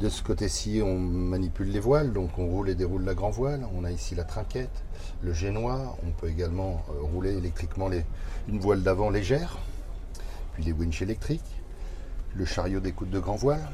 De 0.00 0.10
ce 0.10 0.22
côté-ci, 0.22 0.82
on 0.84 0.98
manipule 0.98 1.70
les 1.70 1.80
voiles, 1.80 2.12
donc 2.12 2.38
on 2.38 2.46
roule 2.46 2.68
et 2.68 2.74
déroule 2.74 3.04
la 3.04 3.14
grand 3.14 3.30
voile. 3.30 3.66
On 3.74 3.84
a 3.84 3.90
ici 3.90 4.14
la 4.14 4.24
trinquette, 4.24 4.82
le 5.22 5.32
génois. 5.32 5.96
On 6.06 6.10
peut 6.10 6.28
également 6.28 6.84
rouler 7.00 7.32
électriquement 7.38 7.88
les- 7.88 8.04
une 8.48 8.58
voile 8.58 8.82
d'avant 8.82 9.08
légère 9.08 9.56
puis 10.52 10.62
les 10.64 10.72
winches 10.72 11.00
électriques, 11.02 11.50
le 12.36 12.44
chariot 12.44 12.80
d'écoute 12.80 13.08
de 13.10 13.18
grand 13.18 13.34
voile, 13.36 13.66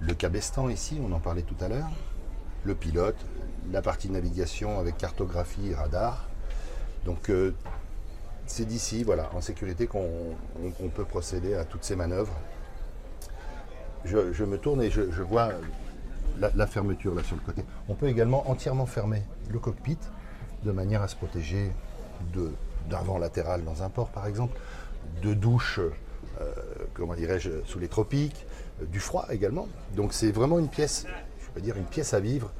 le 0.00 0.14
cabestan 0.14 0.68
ici, 0.70 0.98
on 1.06 1.12
en 1.12 1.18
parlait 1.20 1.42
tout 1.42 1.56
à 1.60 1.68
l'heure, 1.68 1.90
le 2.64 2.74
pilote, 2.74 3.16
la 3.72 3.82
partie 3.82 4.10
navigation 4.10 4.78
avec 4.78 4.96
cartographie, 4.98 5.74
radar. 5.74 6.28
Donc 7.04 7.30
euh, 7.30 7.54
c'est 8.46 8.64
d'ici, 8.66 9.04
voilà, 9.04 9.30
en 9.34 9.40
sécurité 9.40 9.86
qu'on 9.86 10.00
on- 10.62 10.72
on 10.84 10.88
peut 10.88 11.04
procéder 11.04 11.54
à 11.54 11.64
toutes 11.64 11.84
ces 11.84 11.96
manœuvres. 11.96 12.34
Je, 14.04 14.44
me 14.44 14.58
tourne 14.58 14.82
et 14.82 14.90
je, 14.90 15.00
vois 15.22 15.50
la, 16.38 16.66
fermeture 16.66 17.14
là 17.14 17.22
sur 17.22 17.36
le 17.36 17.42
côté. 17.42 17.64
On 17.88 17.94
peut 17.94 18.08
également 18.08 18.50
entièrement 18.50 18.84
fermer 18.84 19.22
le 19.50 19.58
cockpit 19.58 19.96
de 20.62 20.72
manière 20.72 21.00
à 21.00 21.08
se 21.08 21.16
protéger 21.16 21.70
d'un 22.34 23.02
vent 23.02 23.18
latéral 23.18 23.64
dans 23.64 23.82
un 23.82 23.88
port 23.88 24.10
par 24.10 24.26
exemple, 24.26 24.58
de 25.22 25.32
douches, 25.32 25.80
euh, 26.40 26.52
comment 26.92 27.14
dirais-je, 27.14 27.50
sous 27.64 27.78
les 27.78 27.88
tropiques, 27.88 28.46
euh, 28.82 28.86
du 28.86 29.00
froid 29.00 29.26
également. 29.30 29.68
Donc 29.96 30.12
c'est 30.12 30.32
vraiment 30.32 30.58
une 30.58 30.68
pièce, 30.68 31.06
je 31.56 31.60
dire 31.60 31.76
une 31.76 31.84
pièce 31.84 32.12
à 32.12 32.20
vivre, 32.20 32.52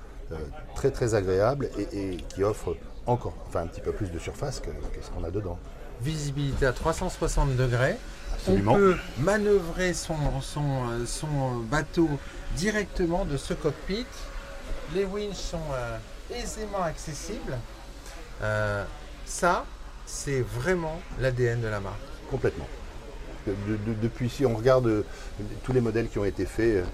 très 0.74 0.90
très 0.90 1.14
agréable 1.14 1.68
et, 1.78 2.12
et 2.12 2.16
qui 2.16 2.42
offre 2.44 2.76
encore, 3.06 3.34
enfin 3.48 3.60
un 3.62 3.66
petit 3.66 3.80
peu 3.80 3.92
plus 3.92 4.10
de 4.10 4.18
surface 4.18 4.60
que, 4.60 4.68
que 4.70 5.02
ce 5.04 5.10
qu'on 5.10 5.24
a 5.24 5.30
dedans. 5.30 5.58
visibilité 6.00 6.66
à 6.66 6.72
360 6.72 7.56
degrés. 7.56 7.96
Absolument. 8.34 8.72
On 8.72 8.76
peut 8.76 8.96
manœuvrer 9.18 9.94
son, 9.94 10.16
son, 10.40 10.62
euh, 10.90 11.06
son 11.06 11.58
bateau 11.70 12.08
directement 12.56 13.24
de 13.24 13.36
ce 13.36 13.54
cockpit. 13.54 14.06
Les 14.94 15.04
winches 15.04 15.36
sont 15.36 15.58
euh, 15.72 15.96
aisément 16.34 16.82
accessibles. 16.82 17.56
Euh, 18.42 18.84
ça, 19.24 19.64
c'est 20.06 20.40
vraiment 20.40 20.98
l'ADN 21.20 21.60
de 21.60 21.68
la 21.68 21.80
marque. 21.80 21.96
Complètement. 22.30 22.66
De- 23.46 23.52
de- 23.76 23.94
depuis, 24.00 24.28
si 24.30 24.44
on 24.46 24.54
regarde 24.56 24.86
euh, 24.86 25.02
tous 25.62 25.72
les 25.72 25.80
modèles 25.80 26.08
qui 26.08 26.18
ont 26.18 26.24
été 26.24 26.44
faits 26.46 26.76
euh, 26.76 26.84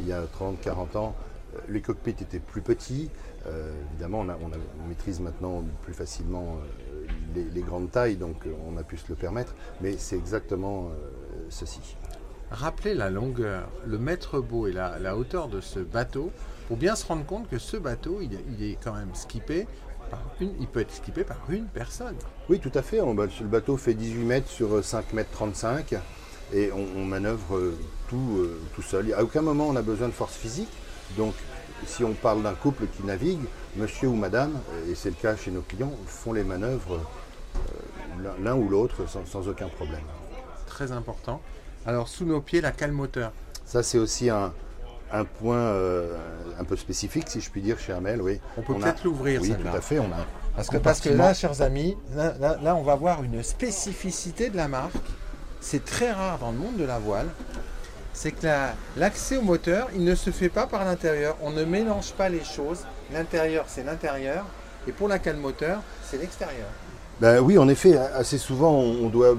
il 0.00 0.08
y 0.08 0.12
a 0.12 0.22
30, 0.22 0.60
40 0.60 0.96
ans, 0.96 1.14
euh, 1.20 1.27
les 1.68 1.80
cockpits 1.80 2.10
étaient 2.10 2.38
plus 2.38 2.62
petits. 2.62 3.10
Euh, 3.46 3.72
évidemment, 3.92 4.20
on, 4.20 4.28
a- 4.28 4.36
on 4.42 4.48
a- 4.52 4.56
on 4.84 4.88
maîtrise 4.88 5.20
maintenant 5.20 5.62
plus 5.82 5.94
facilement 5.94 6.58
euh, 6.58 7.06
les, 7.34 7.44
les 7.44 7.62
grandes 7.62 7.90
tailles, 7.90 8.16
donc 8.16 8.46
euh, 8.46 8.52
on 8.68 8.76
a 8.76 8.82
pu 8.82 8.96
se 8.96 9.04
le 9.08 9.14
permettre. 9.14 9.54
Mais 9.80 9.96
c'est 9.98 10.16
exactement 10.16 10.88
euh, 10.90 11.46
ceci. 11.48 11.80
rappeler 12.50 12.94
la 12.94 13.10
longueur, 13.10 13.68
le 13.86 13.98
mètre 13.98 14.40
beau 14.40 14.66
et 14.66 14.72
la, 14.72 14.98
la 14.98 15.16
hauteur 15.16 15.48
de 15.48 15.60
ce 15.60 15.80
bateau 15.80 16.30
pour 16.66 16.76
bien 16.76 16.94
se 16.96 17.06
rendre 17.06 17.24
compte 17.24 17.48
que 17.48 17.58
ce 17.58 17.76
bateau, 17.76 18.18
il, 18.22 18.34
est- 18.34 18.44
il 18.58 18.62
est 18.64 18.78
quand 18.82 18.92
même 18.94 19.14
skippé 19.14 19.66
par 20.10 20.22
une, 20.40 20.52
il 20.60 20.66
peut 20.66 20.80
être 20.80 20.92
skippé 20.92 21.22
par 21.24 21.38
une 21.50 21.66
personne. 21.66 22.14
Oui, 22.48 22.58
tout 22.60 22.72
à 22.74 22.82
fait. 22.82 23.00
On- 23.00 23.14
le 23.14 23.28
bateau 23.46 23.76
fait 23.76 23.94
18 23.94 24.24
mètres 24.24 24.48
sur 24.48 24.82
5 24.84 25.12
mètres 25.12 25.30
35 25.32 25.94
et 26.54 26.72
on, 26.72 26.86
on 27.00 27.04
manœuvre 27.04 27.56
euh, 27.56 27.78
tout, 28.08 28.36
euh, 28.38 28.58
tout 28.74 28.80
seul. 28.82 29.12
À 29.14 29.22
aucun 29.22 29.42
moment 29.42 29.68
on 29.68 29.76
a 29.76 29.82
besoin 29.82 30.08
de 30.08 30.12
force 30.14 30.34
physique. 30.34 30.70
Donc, 31.16 31.34
si 31.86 32.04
on 32.04 32.12
parle 32.12 32.42
d'un 32.42 32.54
couple 32.54 32.86
qui 32.86 33.04
navigue, 33.04 33.40
monsieur 33.76 34.08
ou 34.08 34.14
madame, 34.14 34.52
et 34.90 34.94
c'est 34.94 35.10
le 35.10 35.16
cas 35.16 35.36
chez 35.36 35.50
nos 35.50 35.62
clients, 35.62 35.92
font 36.06 36.32
les 36.32 36.44
manœuvres 36.44 37.00
euh, 37.56 38.30
l'un- 38.42 38.54
ou 38.56 38.68
l'autre 38.68 39.08
sans, 39.08 39.24
sans 39.26 39.48
aucun 39.48 39.68
problème. 39.68 40.02
Très 40.66 40.92
important. 40.92 41.40
Alors 41.86 42.08
sous 42.08 42.24
nos 42.24 42.40
pieds, 42.40 42.60
la 42.60 42.72
cale 42.72 42.92
moteur. 42.92 43.32
Ça, 43.64 43.82
c'est 43.82 43.98
aussi 43.98 44.28
un, 44.30 44.52
un 45.12 45.24
point 45.24 45.56
euh, 45.56 46.16
un 46.58 46.64
peu 46.64 46.76
spécifique, 46.76 47.28
si 47.28 47.40
je 47.40 47.50
puis 47.50 47.62
dire, 47.62 47.78
chez 47.78 47.92
Amel. 47.92 48.20
Oui. 48.20 48.40
On 48.56 48.62
peut 48.62 48.74
a- 48.74 48.76
peut-être 48.78 49.04
l'ouvrir 49.04 49.40
Oui, 49.40 49.54
tout 49.54 49.76
à 49.76 49.80
fait. 49.80 49.98
On 49.98 50.06
a 50.12 50.26
Parce 50.56 50.68
que, 50.68 50.76
parce 50.78 51.00
que 51.00 51.08
là, 51.10 51.32
chers 51.34 51.62
amis, 51.62 51.96
là, 52.14 52.34
là- 52.40 52.58
là, 52.62 52.74
on 52.76 52.82
va 52.82 52.96
voir 52.96 53.22
une 53.22 53.42
spécificité 53.42 54.50
de 54.50 54.56
la 54.56 54.68
marque. 54.68 54.92
C'est 55.60 55.84
très 55.84 56.12
rare 56.12 56.38
dans 56.38 56.50
le 56.52 56.58
monde 56.58 56.76
de 56.76 56.84
la 56.84 56.98
voile. 56.98 57.28
C'est 58.20 58.32
que 58.32 58.46
la- 58.46 58.74
l'accès 58.96 59.36
au 59.36 59.42
moteur, 59.42 59.86
il 59.94 60.02
ne 60.02 60.16
se 60.16 60.30
fait 60.30 60.48
pas 60.48 60.66
par 60.66 60.84
l'intérieur. 60.84 61.36
On 61.40 61.52
ne 61.52 61.62
mélange 61.64 62.10
pas 62.14 62.28
les 62.28 62.42
choses. 62.42 62.80
L'intérieur, 63.12 63.66
c'est 63.68 63.84
l'intérieur. 63.84 64.44
Et 64.88 64.92
pour 64.92 65.06
la 65.06 65.20
cale 65.20 65.36
moteur, 65.36 65.78
c'est 66.04 66.18
l'extérieur. 66.18 66.66
Ben 67.20 67.38
oui, 67.38 67.58
en 67.58 67.68
effet, 67.68 67.96
assez 67.96 68.36
souvent 68.36 68.72
on 68.72 69.08
doit 69.08 69.36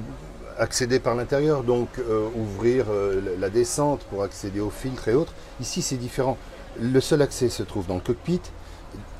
accéder 0.57 1.01
par 1.01 1.15
l'intérieur, 1.15 1.63
donc 1.63 1.89
euh, 1.99 2.29
ouvrir 2.37 2.85
euh, 2.89 3.19
la- 3.37 3.49
descente 3.49 3.99
pour 4.09 4.23
accéder 4.23 4.61
au 4.61 4.69
filtre 4.69 5.09
et 5.09 5.13
autres. 5.13 5.33
Ici 5.59 5.81
c'est 5.81 5.97
différent. 5.97 6.37
Le 6.79 7.01
seul 7.01 7.21
accès 7.21 7.49
se 7.49 7.63
trouve 7.63 7.85
dans 7.85 7.95
le 7.95 8.01
cockpit 8.01 8.41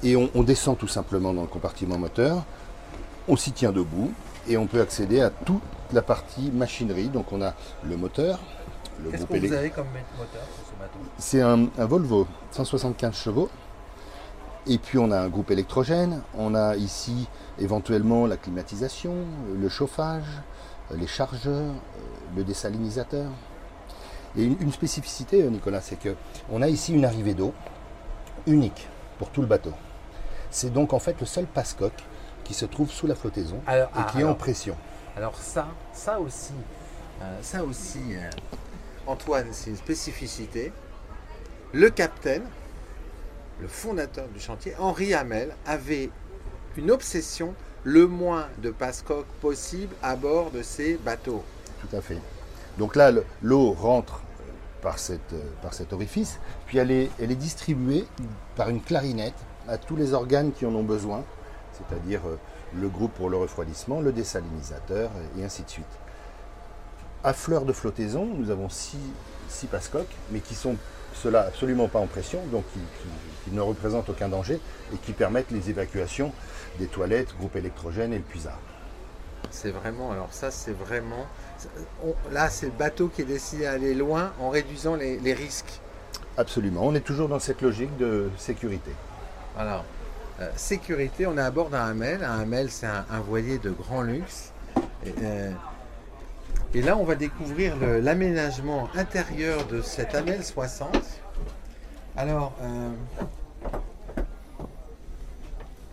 et 0.04 0.16
on 0.16 0.44
descend 0.44 0.78
tout 0.78 0.88
simplement 0.88 1.34
dans 1.34 1.42
le 1.42 1.48
compartiment 1.50 1.98
moteur. 1.98 2.46
On 3.28 3.36
s'y 3.36 3.52
tient 3.52 3.74
debout 3.74 4.14
et 4.48 4.56
on 4.56 4.68
peut 4.68 4.80
accéder 4.80 5.20
à 5.20 5.30
toute 5.30 5.62
la 5.92 6.02
partie 6.02 6.50
machinerie. 6.52 7.10
Donc 7.10 7.34
on 7.34 7.42
a 7.42 7.54
le 7.84 7.98
moteur, 7.98 8.40
le 9.04 9.12
Qu'est-ce 9.12 9.26
que 9.26 9.38
vous 9.48 9.54
avez 9.54 9.70
comme 9.70 9.88
moteur 10.18 10.44
sur 10.56 10.66
ce 10.66 10.80
bateau 10.80 11.00
c'est 11.18 11.42
un, 11.42 11.68
un 11.78 11.86
Volvo 11.86 12.28
175 12.52 13.16
chevaux. 13.16 13.50
Et 14.68 14.78
puis 14.78 14.98
on 15.00 15.12
a 15.12 15.20
un 15.20 15.30
groupe 15.30 15.52
électrogène. 15.52 16.22
On 16.38 16.54
a 16.56 16.76
ici 16.76 17.28
éventuellement 17.60 18.26
la 18.28 18.38
climatisation, 18.38 19.14
le 19.60 19.70
chauffage, 19.70 20.26
les 20.96 21.08
chargeurs, 21.08 21.74
le 22.36 22.44
désalinisateur. 22.44 23.30
Et 24.38 24.44
une, 24.44 24.58
une 24.60 24.72
spécificité, 24.72 25.44
Nicolas, 25.44 25.82
c'est 25.82 25.98
que 25.98 26.16
on 26.52 26.62
a 26.62 26.68
ici 26.68 26.94
une 26.94 27.06
arrivée 27.06 27.34
d'eau 27.34 27.54
unique 28.46 28.88
pour 29.18 29.30
tout 29.30 29.42
le 29.42 29.48
bateau. 29.48 29.74
C'est 30.52 30.72
donc 30.72 30.94
en 30.94 31.00
fait 31.00 31.20
le 31.20 31.26
seul 31.26 31.46
passe-coque 31.46 32.04
qui 32.44 32.54
se 32.54 32.66
trouve 32.66 32.90
sous 32.90 33.06
la 33.08 33.16
flottaison 33.16 33.60
Alors, 33.68 33.90
et 33.90 33.92
ah, 34.00 34.08
qui 34.12 34.22
est 34.22 34.24
en 34.24 34.34
pression. 34.34 34.76
alors 35.16 35.36
ça, 35.36 35.68
ça 35.94 36.20
aussi, 36.20 36.54
euh, 37.22 37.38
ça 37.42 37.64
aussi, 37.64 38.00
euh, 38.14 38.30
Antoine, 39.10 39.48
c'est 39.52 39.72
une 39.72 39.76
spécificité. 39.76 40.72
Le 41.74 41.90
capitaine, 41.90 42.44
le 43.60 43.68
fondateur 43.68 44.28
du 44.28 44.40
chantier, 44.40 44.74
Henri 44.80 45.14
Hamel, 45.14 45.56
avait 45.66 46.10
une 46.78 46.92
obsession, 46.92 47.54
le 47.84 48.06
moins 48.08 48.48
de 48.62 48.70
passe-coque 48.70 49.26
possible 49.42 49.96
à 50.04 50.16
bord 50.16 50.52
de 50.52 50.62
ces 50.62 50.96
bateaux. 50.98 51.44
Tout 51.82 51.96
à 51.96 52.02
fait. 52.02 52.20
Donc 52.78 52.96
là, 52.96 53.12
le- 53.12 53.26
l'eau 53.42 53.72
rentre 53.72 54.22
par, 54.82 55.00
cette, 55.00 55.34
euh, 55.34 55.42
par 55.62 55.74
cet 55.74 55.92
orifice, 55.92 56.40
puis 56.68 56.78
elle 56.78 56.92
est, 56.92 57.10
elle 57.20 57.32
est 57.32 57.36
distribuée 57.36 58.06
par 58.56 58.70
une 58.70 58.82
clarinette 58.82 59.34
à 59.68 59.78
tous 59.78 59.96
les 59.96 60.14
organes 60.14 60.52
qui 60.54 60.66
en 60.66 60.74
ont 60.76 60.84
besoin, 60.84 61.24
c'est-à-dire 61.74 62.22
euh, 62.28 62.38
le 62.80 62.88
groupe 62.90 63.14
pour 63.16 63.30
le 63.30 63.38
refroidissement, 63.38 64.02
le 64.02 64.12
désalinisateur, 64.12 65.10
et 65.38 65.44
ainsi 65.44 65.64
de 65.64 65.70
suite. 65.70 65.86
À 67.24 67.34
fleur 67.34 67.66
de 67.66 67.74
flottaison, 67.74 68.26
nous 68.26 68.50
avons 68.50 68.70
six, 68.70 68.98
six 69.50 69.68
passe-coques, 69.68 70.16
mais 70.32 70.40
qui 70.40 70.56
sont 70.56 70.76
ceux-là 71.16 71.42
absolument 71.48 71.88
pas 71.88 72.00
en 72.00 72.08
pression, 72.08 72.40
donc 72.52 72.64
qui, 72.72 72.80
qui- 72.80 73.44
qui 73.50 73.52
ne 73.56 73.62
représentent 73.62 74.10
aucun 74.10 74.30
danger 74.30 74.60
et 74.94 74.98
qui 74.98 75.12
permettent 75.12 75.52
les 75.52 75.70
évacuations 75.70 76.32
des 76.78 76.88
toilettes, 76.88 77.36
groupe 77.38 77.56
électrogène 77.56 78.14
et 78.14 78.18
le 78.18 78.24
puisard. 78.24 78.60
C'est 79.50 79.72
vraiment, 79.72 80.12
alors 80.12 80.30
ça 80.32 80.52
c'est 80.52 80.72
vraiment, 80.72 81.26
on- 82.06 82.14
là 82.32 82.50
c'est 82.50 82.68
le 82.68 82.72
bateau 82.72 83.08
qui 83.08 83.24
est 83.24 83.26
décidé 83.26 83.66
à 83.66 83.72
aller 83.72 83.96
loin 83.96 84.32
en 84.40 84.50
réduisant 84.50 84.96
les, 84.96 85.18
les 85.20 85.34
risques. 85.34 85.80
Absolument, 86.38 86.82
on 86.86 86.96
est 86.96 87.02
toujours 87.02 87.28
dans 87.28 87.40
cette 87.40 87.62
logique 87.62 87.98
de 87.98 88.30
sécurité. 88.38 88.92
Alors, 89.58 89.84
euh, 90.40 90.50
sécurité, 90.56 91.26
on 91.28 91.38
est 91.38 91.42
à 91.42 91.52
bord 91.52 91.70
d'un 91.70 91.86
Hamel. 91.86 92.24
Un 92.24 92.40
Hamel, 92.42 92.70
c'est 92.72 92.86
un, 92.86 93.06
un 93.10 93.20
voilier 93.20 93.58
de 93.58 93.72
grand 93.72 94.04
luxe. 94.04 94.52
Et, 95.06 95.14
euh, 95.22 95.52
et 96.76 96.82
là, 96.84 96.96
on 96.98 97.04
va 97.04 97.16
découvrir 97.16 97.76
l'aménagement 97.78 98.90
intérieur 98.96 99.66
de 99.66 99.82
cet 99.82 100.14
Hamel 100.14 100.44
60. 100.44 100.96
Alors, 102.16 102.54
euh, 102.62 102.92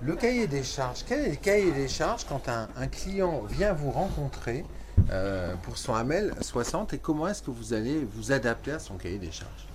le 0.02 0.14
cahier 0.16 0.47
des 0.47 0.62
charges. 0.62 1.04
Quel 1.06 1.21
est 1.21 1.30
le 1.30 1.37
cahier 1.37 1.73
des 1.73 1.88
charges 1.88 2.25
quand 2.25 2.49
un, 2.49 2.87
client 2.88 3.42
vient 3.49 3.73
vous 3.73 3.90
rencontrer 3.90 4.64
euh, 5.11 5.54
pour 5.62 5.78
son 5.78 5.95
Hamel 5.95 6.35
60 6.42 6.92
et 6.92 6.99
comment 6.99 7.28
est-ce 7.28 7.42
que 7.42 7.50
vous 7.50 7.73
allez 7.73 8.06
vous 8.14 8.33
adapter 8.33 8.73
à 8.73 8.78
son 8.78 8.97
cahier 8.97 9.18
des 9.18 9.33
charges? 9.33 9.66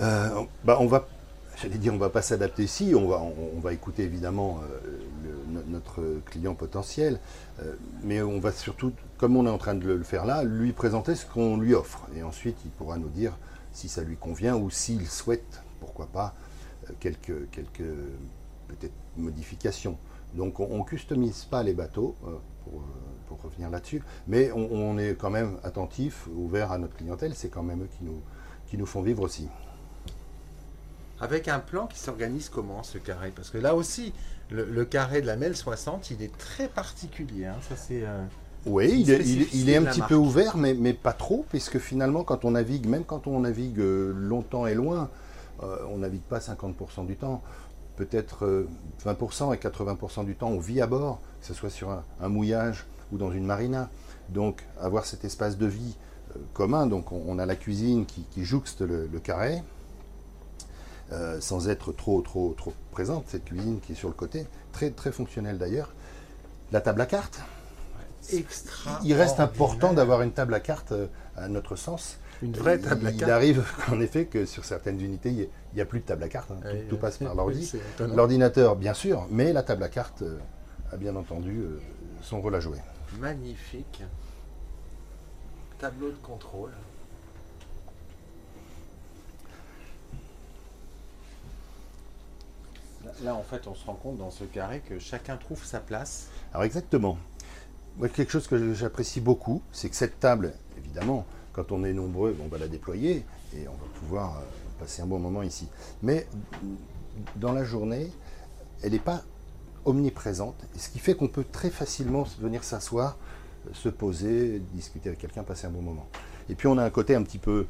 Euh, 0.00 0.44
bah, 0.64 0.76
on 0.78 0.86
va, 0.86 1.08
j'allais 1.60 1.78
dire, 1.78 1.92
on 1.92 1.98
va 1.98 2.10
pas 2.10 2.22
s'adapter 2.22 2.62
ici. 2.62 2.94
On 2.94 3.08
va, 3.08 3.20
on, 3.56 3.58
va 3.58 3.72
écouter 3.72 4.04
évidemment 4.04 4.60
notre 5.68 6.20
client 6.26 6.54
potentiel, 6.54 7.20
euh, 7.60 7.74
mais 8.02 8.22
on 8.22 8.40
va 8.40 8.52
surtout, 8.52 8.92
comme 9.18 9.36
on 9.36 9.46
est 9.46 9.50
en 9.50 9.58
train 9.58 9.74
de 9.74 9.92
le 9.92 10.02
faire 10.02 10.24
là, 10.24 10.44
lui 10.44 10.72
présenter 10.72 11.14
ce 11.14 11.26
qu'on 11.26 11.56
lui 11.56 11.74
offre, 11.74 12.06
et 12.16 12.22
ensuite 12.22 12.56
il 12.64 12.70
pourra 12.70 12.98
nous 12.98 13.08
dire 13.08 13.36
si 13.72 13.88
ça 13.88 14.02
lui 14.02 14.16
convient 14.16 14.56
ou 14.56 14.70
s'il 14.70 15.06
souhaite, 15.06 15.62
pourquoi 15.80 16.06
pas, 16.06 16.34
euh, 16.88 16.92
quelques, 17.00 17.50
quelques 17.50 17.90
peut-être 18.68 18.94
modifications. 19.16 19.98
Donc 20.34 20.60
on, 20.60 20.78
ne 20.78 20.84
customise 20.84 21.44
pas 21.44 21.62
les 21.62 21.74
bateaux. 21.74 22.16
euh, 22.26 22.30
pour, 22.64 22.82
pour 23.26 23.40
revenir 23.42 23.70
là-dessus, 23.70 24.02
mais 24.28 24.52
on, 24.52 24.68
on 24.70 24.98
est 24.98 25.14
quand 25.18 25.30
même 25.30 25.56
attentif, 25.64 26.26
ouvert 26.36 26.72
à 26.72 26.78
notre 26.78 26.94
clientèle, 26.94 27.34
c'est 27.34 27.48
quand 27.48 27.62
même 27.62 27.82
eux 27.82 27.88
qui 27.96 28.04
nous, 28.04 28.20
qui 28.66 28.76
nous 28.76 28.86
font 28.86 29.02
vivre 29.02 29.22
aussi. 29.22 29.48
Avec 31.20 31.48
un 31.48 31.58
plan 31.58 31.86
qui 31.86 31.98
s'organise 31.98 32.48
comment 32.48 32.82
ce 32.82 32.96
carré? 32.96 33.30
Parce 33.34 33.50
que 33.50 33.58
là 33.58 33.74
aussi, 33.74 34.14
le, 34.50 34.64
le 34.64 34.84
carré 34.84 35.20
de 35.22 35.26
la 35.26 35.36
MEL 35.36 35.56
60, 35.56 36.10
il 36.10 36.22
est 36.22 36.36
très 36.38 36.68
particulier. 36.68 37.46
hein. 37.46 37.56
Ça, 37.68 37.76
c'est, 37.76 38.02
euh, 38.04 38.22
Oui, 38.66 38.88
il 38.90 38.90
est, 38.92 39.00
il 39.00 39.10
est- 39.10 39.14
spécificité 39.14 39.58
il 39.58 39.70
est 39.70 39.76
un 39.76 39.84
petit 39.84 39.98
marque. 40.00 40.08
peu 40.10 40.16
ouvert, 40.16 40.56
mais, 40.56 40.74
mais 40.74 40.92
pas 40.92 41.12
trop, 41.12 41.44
puisque 41.50 41.78
finalement, 41.78 42.24
quand 42.24 42.44
on 42.44 42.52
navigue, 42.52 42.86
même 42.86 43.04
quand 43.04 43.26
on 43.26 43.40
navigue 43.40 43.78
euh, 43.80 44.12
longtemps 44.14 44.66
et 44.66 44.74
loin, 44.74 45.08
euh, 45.62 45.76
on 45.92 45.98
navigue 45.98 46.22
pas 46.22 46.38
50% 46.38 47.06
du 47.06 47.16
temps. 47.16 47.42
Peut-être 47.96 48.44
euh, 48.46 48.68
20% 49.04 49.54
et 49.54 49.58
80% 49.58 50.24
du 50.24 50.34
temps, 50.34 50.48
on 50.48 50.58
vit 50.58 50.80
à 50.80 50.86
bord, 50.86 51.20
que 51.40 51.46
ce 51.46 51.54
soit 51.54 51.70
sur 51.70 51.90
un, 51.90 52.02
un 52.20 52.28
mouillage 52.28 52.86
ou 53.12 53.18
dans 53.18 53.30
une 53.30 53.44
marina. 53.44 53.88
Donc, 54.30 54.64
avoir 54.80 55.04
cet 55.06 55.24
espace 55.24 55.58
de 55.58 55.66
vie 55.66 55.96
euh, 56.34 56.38
commun, 56.54 56.86
donc 56.86 57.12
on, 57.12 57.22
on 57.26 57.38
a 57.38 57.44
la 57.46 57.56
cuisine 57.56 58.06
qui, 58.06 58.22
qui 58.30 58.44
jouxte 58.44 58.80
le, 58.80 59.06
le 59.12 59.18
carré, 59.20 59.62
euh, 61.12 61.40
sans 61.40 61.68
être 61.68 61.92
trop, 61.92 62.20
trop, 62.22 62.54
trop 62.56 62.72
présente, 62.92 63.24
cette 63.28 63.44
cuisine 63.44 63.80
qui 63.80 63.92
est 63.92 63.96
sur 63.96 64.08
le 64.08 64.14
côté, 64.14 64.46
très, 64.72 64.90
très 64.90 65.12
fonctionnelle 65.12 65.58
d'ailleurs. 65.58 65.92
La 66.72 66.80
table 66.80 67.00
à 67.00 67.06
cartes, 67.06 67.40
extra. 68.32 69.00
il 69.04 69.14
reste 69.14 69.40
important 69.40 69.92
d'avoir 69.92 70.22
une 70.22 70.32
table 70.32 70.54
à 70.54 70.60
cartes 70.60 70.92
euh, 70.92 71.06
à 71.36 71.48
notre 71.48 71.74
sens. 71.76 72.18
une 72.42 72.52
vraie 72.52 72.78
table 72.78 73.06
à 73.06 73.10
il, 73.10 73.16
cartes. 73.16 73.30
arrive 73.32 73.64
en 73.90 74.00
effet 74.00 74.26
que 74.26 74.46
sur 74.46 74.64
certaines 74.64 75.00
unités, 75.00 75.30
il 75.30 75.48
n'y 75.74 75.80
a 75.80 75.84
plus 75.84 76.00
de 76.00 76.04
table 76.04 76.22
à 76.22 76.28
cartes. 76.28 76.50
hein. 76.52 76.60
Tout- 76.88 76.96
passe 76.98 77.18
par 77.18 77.34
l'ordi. 77.34 77.72
L'ordinateur, 77.98 78.76
bien 78.76 78.94
sûr, 78.94 79.26
mais 79.30 79.52
la 79.52 79.62
table 79.64 79.82
à 79.82 79.88
cartes 79.88 80.22
euh, 80.22 80.38
a 80.92 80.96
bien 80.96 81.16
entendu 81.16 81.64
son 82.22 82.40
rôle 82.40 82.54
à 82.54 82.60
jouer. 82.60 82.78
Magnifique. 83.18 84.02
Tableau 85.78 86.10
de 86.10 86.16
contrôle. 86.22 86.70
Là, 93.22 93.34
en 93.34 93.42
fait, 93.42 93.66
on 93.66 93.74
se 93.74 93.84
rend 93.86 93.94
compte 93.94 94.18
dans 94.18 94.30
ce 94.30 94.44
carré 94.44 94.80
que 94.80 94.98
chacun 94.98 95.36
trouve 95.36 95.64
sa 95.64 95.80
place. 95.80 96.28
Alors 96.52 96.64
exactement. 96.64 97.18
Moi, 97.96 98.08
quelque 98.08 98.30
chose 98.30 98.46
que 98.46 98.74
j'apprécie 98.74 99.20
beaucoup, 99.20 99.62
c'est 99.72 99.88
que 99.88 99.96
cette 99.96 100.20
table, 100.20 100.52
évidemment, 100.78 101.26
quand 101.52 101.72
on 101.72 101.84
est 101.84 101.92
nombreux, 101.92 102.36
on 102.42 102.48
va 102.48 102.58
la 102.58 102.68
déployer 102.68 103.24
et 103.54 103.68
on 103.68 103.72
va 103.72 103.86
pouvoir 103.98 104.38
euh, 104.38 104.42
passer 104.78 105.02
un 105.02 105.06
bon 105.06 105.18
moment 105.18 105.42
ici. 105.42 105.68
Mais 106.02 106.26
dans 107.36 107.52
la 107.52 107.64
journée, 107.64 108.10
elle 108.82 108.92
n'est 108.92 108.98
pas 108.98 109.22
omniprésente, 109.84 110.56
ce 110.76 110.88
qui 110.90 110.98
fait 110.98 111.14
qu'on 111.14 111.28
peut 111.28 111.44
très 111.50 111.70
facilement 111.70 112.24
venir 112.38 112.64
s'asseoir, 112.64 113.16
se 113.72 113.88
poser, 113.88 114.60
discuter 114.72 115.08
avec 115.08 115.20
quelqu'un, 115.20 115.42
passer 115.42 115.66
un 115.66 115.70
bon 115.70 115.82
moment. 115.82 116.06
Et 116.48 116.54
puis 116.54 116.66
on 116.66 116.78
a 116.78 116.84
un 116.84 116.90
côté 116.90 117.14
un 117.14 117.22
petit 117.22 117.38
peu 117.38 117.66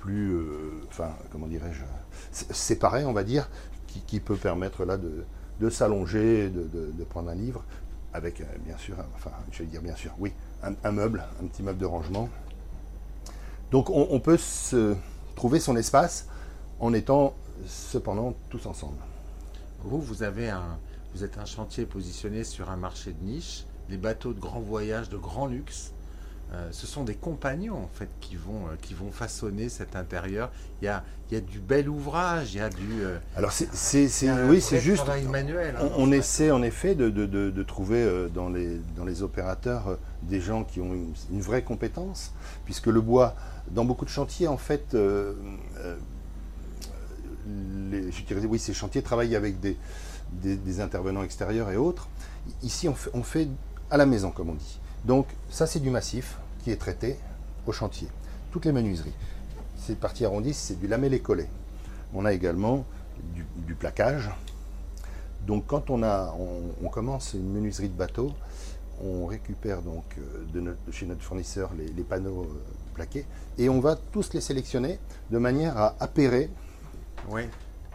plus, 0.00 0.34
euh, 0.34 0.84
enfin, 0.88 1.10
comment 1.32 1.46
dirais-je, 1.46 1.82
séparé, 2.52 3.04
on 3.04 3.12
va 3.12 3.24
dire, 3.24 3.48
qui, 4.00 4.20
peut 4.20 4.36
permettre 4.36 4.84
là 4.84 4.96
de, 4.96 5.70
s'allonger, 5.70 6.50
de, 6.50 7.04
prendre 7.04 7.30
un 7.30 7.34
livre, 7.34 7.64
avec 8.12 8.40
euh, 8.40 8.44
bien 8.64 8.76
sûr, 8.78 8.96
enfin, 9.16 9.30
je 9.50 9.60
vais 9.60 9.68
dire 9.68 9.82
bien 9.82 9.96
sûr, 9.96 10.12
oui, 10.18 10.32
un, 10.62 10.92
meuble, 10.92 11.24
un 11.42 11.46
petit 11.46 11.62
meuble 11.62 11.78
de 11.78 11.86
rangement. 11.86 12.28
Donc 13.70 13.90
on, 13.90 14.20
peut 14.20 14.38
trouver 15.34 15.58
son 15.58 15.76
espace 15.76 16.28
en 16.78 16.92
étant 16.92 17.34
cependant 17.66 18.34
tous 18.50 18.66
ensemble. 18.66 18.98
Vous, 19.82 20.00
vous 20.00 20.22
avez 20.22 20.48
un, 20.48 20.78
vous 21.14 21.24
êtes 21.24 21.38
un 21.38 21.44
chantier 21.44 21.86
positionné 21.86 22.44
sur 22.44 22.70
un 22.70 22.76
marché 22.76 23.12
de 23.12 23.24
niche, 23.24 23.64
les 23.88 23.96
bateaux 23.96 24.32
de 24.32 24.40
grand 24.40 24.60
voyage, 24.60 25.08
de 25.08 25.16
grand 25.16 25.46
luxe. 25.46 25.92
Euh, 26.54 26.68
ce 26.72 26.86
sont 26.86 27.04
des 27.04 27.14
compagnons 27.14 27.76
en 27.76 27.90
fait 27.92 28.08
qui 28.20 28.36
vont, 28.36 28.66
euh, 28.66 28.76
qui 28.80 28.94
vont 28.94 29.10
façonner 29.10 29.68
cet 29.68 29.96
intérieur. 29.96 30.50
Il 30.80 30.84
y 30.84 30.88
a, 30.88 31.02
il 31.30 31.34
y 31.34 31.36
a 31.36 31.40
du 31.40 31.58
bel 31.58 31.88
ouvrage, 31.88 32.54
il 32.54 32.58
y 32.58 32.60
a 32.60 32.70
du. 32.70 33.02
Euh, 33.02 33.18
Alors 33.36 33.50
c'est, 33.50 33.68
oui, 34.48 34.60
c'est 34.60 34.78
juste. 34.78 35.04
Manuel, 35.28 35.74
hein, 35.76 35.88
on, 35.96 36.12
essaie 36.12 36.50
en 36.50 36.62
effet 36.62 36.94
de, 36.94 37.10
de, 37.10 37.26
de, 37.26 37.62
trouver 37.62 38.28
dans 38.32 38.48
les, 38.50 38.78
dans 38.96 39.04
les 39.04 39.22
opérateurs 39.22 39.98
des 40.22 40.40
gens 40.40 40.64
qui 40.64 40.80
ont 40.80 40.92
une, 41.30 41.40
vraie 41.40 41.62
compétence, 41.62 42.32
puisque 42.64 42.86
le 42.86 43.00
bois, 43.00 43.34
dans 43.70 43.84
beaucoup 43.84 44.04
de 44.04 44.10
chantiers 44.10 44.46
en 44.46 44.58
fait, 44.58 44.94
les, 47.90 48.12
je 48.12 48.22
dirais, 48.24 48.44
oui, 48.46 48.58
ces 48.58 48.74
chantiers 48.74 49.02
travaillent 49.02 49.36
avec 49.36 49.60
des, 49.60 49.76
des, 50.32 50.80
intervenants 50.80 51.22
extérieurs 51.22 51.70
et 51.70 51.76
autres. 51.76 52.08
Ici, 52.62 52.88
on 52.88 52.94
fait, 52.94 53.10
on 53.14 53.22
fait 53.22 53.48
à 53.90 53.96
la 53.96 54.06
maison, 54.06 54.30
comme 54.30 54.50
on 54.50 54.54
dit. 54.54 54.78
Donc 55.04 55.26
ça, 55.50 55.66
c'est 55.66 55.80
du 55.80 55.90
massif 55.90 56.38
qui 56.64 56.70
est 56.70 56.76
traité 56.76 57.16
au 57.66 57.72
chantier. 57.72 58.08
Toutes 58.50 58.64
les 58.64 58.72
menuiseries. 58.72 59.12
Cette 59.76 60.00
partie 60.00 60.24
arrondie, 60.24 60.54
c'est 60.54 60.80
du 60.80 60.88
lamellé 60.88 61.20
collé. 61.20 61.46
On 62.14 62.24
a 62.24 62.32
également 62.32 62.86
du, 63.66 63.74
plaquage. 63.74 64.30
Donc 65.46 65.66
quand 65.66 65.90
on, 65.90 66.02
a, 66.02 66.34
on, 66.82 66.88
commence 66.88 67.34
une 67.34 67.52
menuiserie 67.52 67.90
de 67.90 67.94
bateau, 67.94 68.32
on 69.04 69.26
récupère 69.26 69.82
donc 69.82 70.04
euh, 70.18 70.44
de, 70.54 70.76
chez 70.90 71.04
notre 71.04 71.20
fournisseur 71.22 71.70
les, 71.76 72.02
panneaux 72.02 72.44
euh, 72.44 72.62
plaqués 72.94 73.26
et 73.58 73.68
on 73.68 73.80
va 73.80 73.98
tous 74.12 74.32
les 74.32 74.40
sélectionner 74.40 75.00
de 75.30 75.38
manière 75.38 75.76
à 75.76 75.96
appairer 75.98 76.48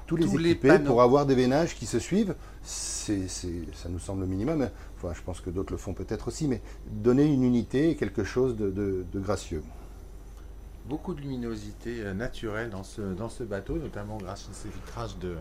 tous 0.05 0.17
les 0.17 0.25
équipés 0.25 0.77
pour 0.79 1.01
avoir 1.01 1.25
des 1.25 1.35
vénages 1.35 1.75
qui 1.75 1.85
se 1.85 1.99
suivent. 1.99 2.35
C'est, 2.69 3.27
ça 3.27 3.89
nous 3.89 3.97
semble 3.97 4.21
le 4.21 4.27
minimum. 4.27 4.69
Enfin, 4.95 5.11
je 5.15 5.21
pense 5.23 5.41
que 5.41 5.49
d'autres 5.49 5.71
le 5.71 5.79
font 5.79 5.93
peut-être 5.93 6.27
aussi, 6.27 6.47
mais 6.47 6.61
donner 6.85 7.25
une 7.25 7.43
unité 7.43 7.89
et 7.89 7.95
quelque 7.95 8.23
chose 8.23 8.55
de, 8.55 9.05
gracieux. 9.15 9.63
Beaucoup 10.85 11.15
de 11.15 11.21
luminosité 11.21 12.01
euh, 12.01 12.13
naturelle 12.13 12.69
dans 12.69 12.83
ce, 12.83 13.01
dans 13.01 13.29
ce 13.29 13.43
bateau, 13.43 13.77
notamment 13.77 14.17
grâce 14.17 14.47
à 14.51 14.53
ces 14.53 14.69
vitrages 14.69 15.17
de, 15.17 15.35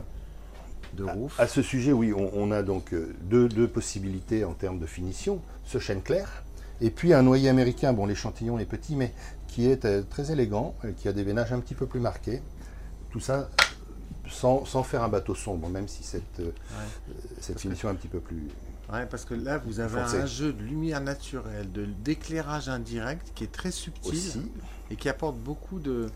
de 0.94 1.06
À, 1.38 1.46
ce 1.46 1.60
sujet, 1.60 1.92
oui, 1.92 2.14
on, 2.14 2.50
a 2.50 2.62
donc 2.62 2.94
euh, 2.94 3.14
deux, 3.22 3.48
deux, 3.48 3.68
possibilités 3.68 4.44
en 4.44 4.54
termes 4.54 4.78
de 4.78 4.86
finition. 4.86 5.42
Ce 5.64 5.78
chêne 5.78 6.02
clair, 6.02 6.44
et 6.80 6.90
puis 6.90 7.12
un 7.12 7.22
noyer 7.22 7.50
américain, 7.50 7.92
bon 7.92 8.06
l'échantillon 8.06 8.58
est 8.58 8.66
petit, 8.66 8.96
mais 8.96 9.12
qui 9.48 9.66
est 9.66 9.84
euh, 9.84 10.02
très 10.08 10.32
élégant, 10.32 10.74
qui 10.96 11.08
a 11.08 11.12
des 11.12 11.24
vénages 11.24 11.52
un 11.52 11.60
petit 11.60 11.74
peu 11.74 11.86
plus 11.86 12.00
marqués. 12.00 12.40
Tout 13.10 13.20
ça 13.20 13.50
sans, 14.30 14.64
faire 14.82 15.02
un 15.02 15.08
bateau 15.08 15.34
sombre, 15.34 15.68
même 15.68 15.88
si 15.88 16.02
cette, 16.02 16.40
euh, 16.40 16.50
cette 17.40 17.60
finition 17.60 17.88
est 17.88 17.92
un 17.92 17.94
petit 17.94 18.08
peu 18.08 18.20
plus. 18.20 18.48
Oui, 18.92 19.00
parce 19.10 19.24
que 19.24 19.34
là, 19.34 19.58
vous 19.58 19.80
avez 19.80 20.00
un 20.00 20.26
jeu 20.26 20.52
de 20.52 20.62
lumière 20.62 21.00
naturelle, 21.00 21.70
de, 21.70 21.84
d'éclairage 21.84 22.68
indirect 22.68 23.32
qui 23.34 23.44
est 23.44 23.52
très 23.52 23.70
subtil 23.70 24.42
et 24.90 24.96
qui 24.96 25.08
apporte 25.08 25.36
beaucoup 25.36 25.78
de. 25.78 26.06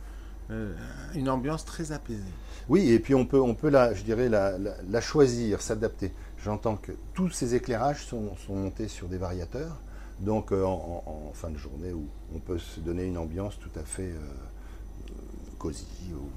Euh, 0.50 0.74
une 1.14 1.30
ambiance 1.30 1.64
très 1.64 1.92
apaisée. 1.92 2.20
Oui, 2.68 2.90
et 2.90 2.98
puis 2.98 3.14
on 3.14 3.24
peut, 3.24 3.40
on 3.40 3.54
peut 3.54 3.70
la, 3.70 3.94
je 3.94 4.02
dirais, 4.02 4.28
la, 4.28 4.58
la, 4.58 5.00
choisir, 5.00 5.62
s'adapter. 5.62 6.12
J'entends 6.42 6.76
que 6.76 6.92
tous 7.14 7.30
ces 7.30 7.54
éclairages 7.54 8.04
sont, 8.04 8.36
sont 8.44 8.56
montés 8.56 8.88
sur 8.88 9.06
des 9.06 9.18
variateurs, 9.18 9.78
donc 10.18 10.52
euh, 10.52 10.64
en, 10.64 11.30
fin 11.32 11.48
de 11.48 11.56
journée 11.56 11.92
où 11.92 12.06
on 12.34 12.38
peut 12.40 12.58
se 12.58 12.80
donner 12.80 13.04
une 13.04 13.18
ambiance 13.18 13.58
tout 13.58 13.70
à 13.78 13.84
fait 13.84 14.12
cosy 15.58 15.86
ou 16.12 16.28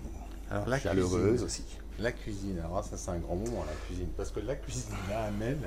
alors, 0.51 0.67
la 0.67 0.79
chaleureuse 0.79 1.43
aussi. 1.43 1.63
La 1.99 2.11
cuisine, 2.11 2.59
alors 2.59 2.83
ça 2.83 2.97
c'est 2.97 3.11
un 3.11 3.17
grand 3.17 3.35
moment 3.35 3.63
la 3.65 3.87
cuisine, 3.87 4.09
parce 4.17 4.29
que 4.29 4.41
la 4.41 4.55
cuisine 4.55 4.93
à 5.13 5.25
Amel, 5.25 5.57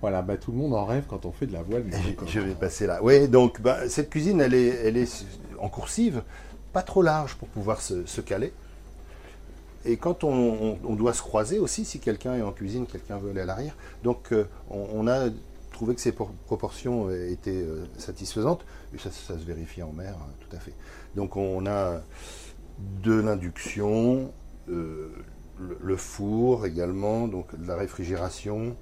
voilà, 0.00 0.22
bah, 0.22 0.36
tout 0.36 0.52
le 0.52 0.58
monde 0.58 0.74
en 0.74 0.84
rêve 0.84 1.04
quand 1.08 1.24
on 1.24 1.32
fait 1.32 1.46
de 1.46 1.52
la 1.52 1.62
voile. 1.62 1.84
Je 2.26 2.40
vais 2.40 2.54
passer 2.54 2.86
là. 2.86 3.00
Oui, 3.02 3.28
donc 3.28 3.60
bah, 3.60 3.88
cette 3.88 4.10
cuisine, 4.10 4.40
elle 4.40 4.54
est, 4.54 4.66
elle 4.66 4.96
est 4.96 5.26
en 5.58 5.68
coursive, 5.68 6.22
pas 6.72 6.82
trop 6.82 7.02
large 7.02 7.34
pour 7.36 7.48
pouvoir 7.48 7.80
se, 7.80 8.20
caler. 8.20 8.52
Et 9.84 9.96
quand 9.96 10.24
on, 10.24 10.76
doit 10.94 11.14
se 11.14 11.22
croiser 11.22 11.58
aussi, 11.58 11.84
si 11.84 12.00
quelqu'un 12.00 12.36
est 12.36 12.42
en 12.42 12.52
cuisine, 12.52 12.86
quelqu'un 12.86 13.18
veut 13.18 13.30
aller 13.30 13.40
à 13.40 13.46
l'arrière. 13.46 13.76
Donc 14.04 14.32
euh, 14.32 14.46
on, 14.70 15.06
a 15.06 15.28
trouvé 15.72 15.94
que 15.94 16.00
ces 16.00 16.12
proportions 16.12 17.10
étaient 17.10 17.50
euh, 17.52 17.86
satisfaisantes. 17.96 18.64
Et 18.94 18.98
ça, 18.98 19.10
ça, 19.10 19.34
se 19.34 19.44
vérifie 19.44 19.82
en 19.82 19.92
mer, 19.92 20.14
hein, 20.20 20.30
tout 20.40 20.54
à 20.54 20.58
fait. 20.58 20.74
Donc 21.14 21.36
on 21.36 21.66
a 21.66 22.02
de 22.78 23.12
l'induction, 23.12 24.32
euh, 24.68 25.08
le, 25.58 25.96
four 25.96 26.66
également, 26.66 27.26
donc 27.26 27.58
de 27.58 27.66
la 27.66 27.76
réfrigération, 27.76 28.76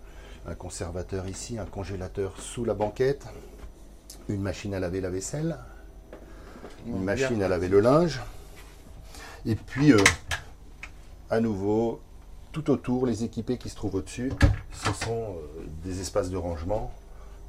un 0.46 0.54
conservateur 0.54 1.28
ici, 1.28 1.58
un 1.58 1.64
congélateur 1.64 2.40
sous 2.40 2.64
la 2.64 2.74
banquette, 2.74 3.26
une 4.28 4.42
machine 4.42 4.74
à 4.74 4.80
laver 4.80 5.00
la 5.00 5.10
vaisselle, 5.10 5.58
une 6.86 7.02
machine 7.02 7.42
à 7.42 7.48
laver 7.48 7.68
le 7.68 7.80
linge, 7.80 8.20
et 9.46 9.54
puis 9.54 9.92
euh, 9.92 10.02
à 11.30 11.40
nouveau 11.40 12.00
tout 12.52 12.70
autour 12.70 13.06
les 13.06 13.24
équipés 13.24 13.58
qui 13.58 13.68
se 13.68 13.76
trouvent 13.76 13.96
au-dessus, 13.96 14.32
ce 14.72 14.92
sont 14.92 15.36
euh, 15.36 15.64
des 15.84 16.00
espaces 16.00 16.30
de 16.30 16.36
rangement. 16.36 16.92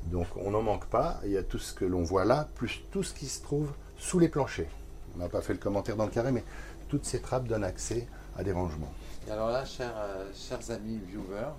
Donc 0.06 0.28
on 0.38 0.52
n'en 0.52 0.62
manque 0.62 0.86
pas, 0.86 1.20
il 1.26 1.32
y 1.32 1.38
a 1.38 1.44
tout 1.44 1.60
ce 1.60 1.74
que 1.74 1.86
l'on 1.86 2.04
voit 2.04 2.24
là, 2.24 2.48
plus 2.56 2.82
tout 2.92 3.04
ce 3.04 3.14
qui 3.14 3.26
se 3.26 3.42
trouve 3.42 3.70
sous 3.98 4.20
les 4.20 4.30
planchers 4.30 4.70
on 5.18 5.24
n'a 5.24 5.30
pas 5.30 5.42
fait 5.42 5.54
le 5.54 5.60
commentaire 5.60 5.96
dans 5.96 6.06
le 6.06 6.12
carré, 6.12 6.32
mais 6.32 6.44
toutes 6.90 7.06
ces 7.06 7.20
trappes 7.20 7.48
donnent 7.48 7.64
accès 7.64 8.08
à 8.38 8.44
des 8.44 8.52
rangements. 8.52 8.92
Et 9.28 9.32
alors 9.32 9.50
là, 9.50 9.66
chers, 9.66 9.96
euh, 9.98 10.32
chers 10.34 10.70
amis 10.72 11.00
viewers, 11.08 11.54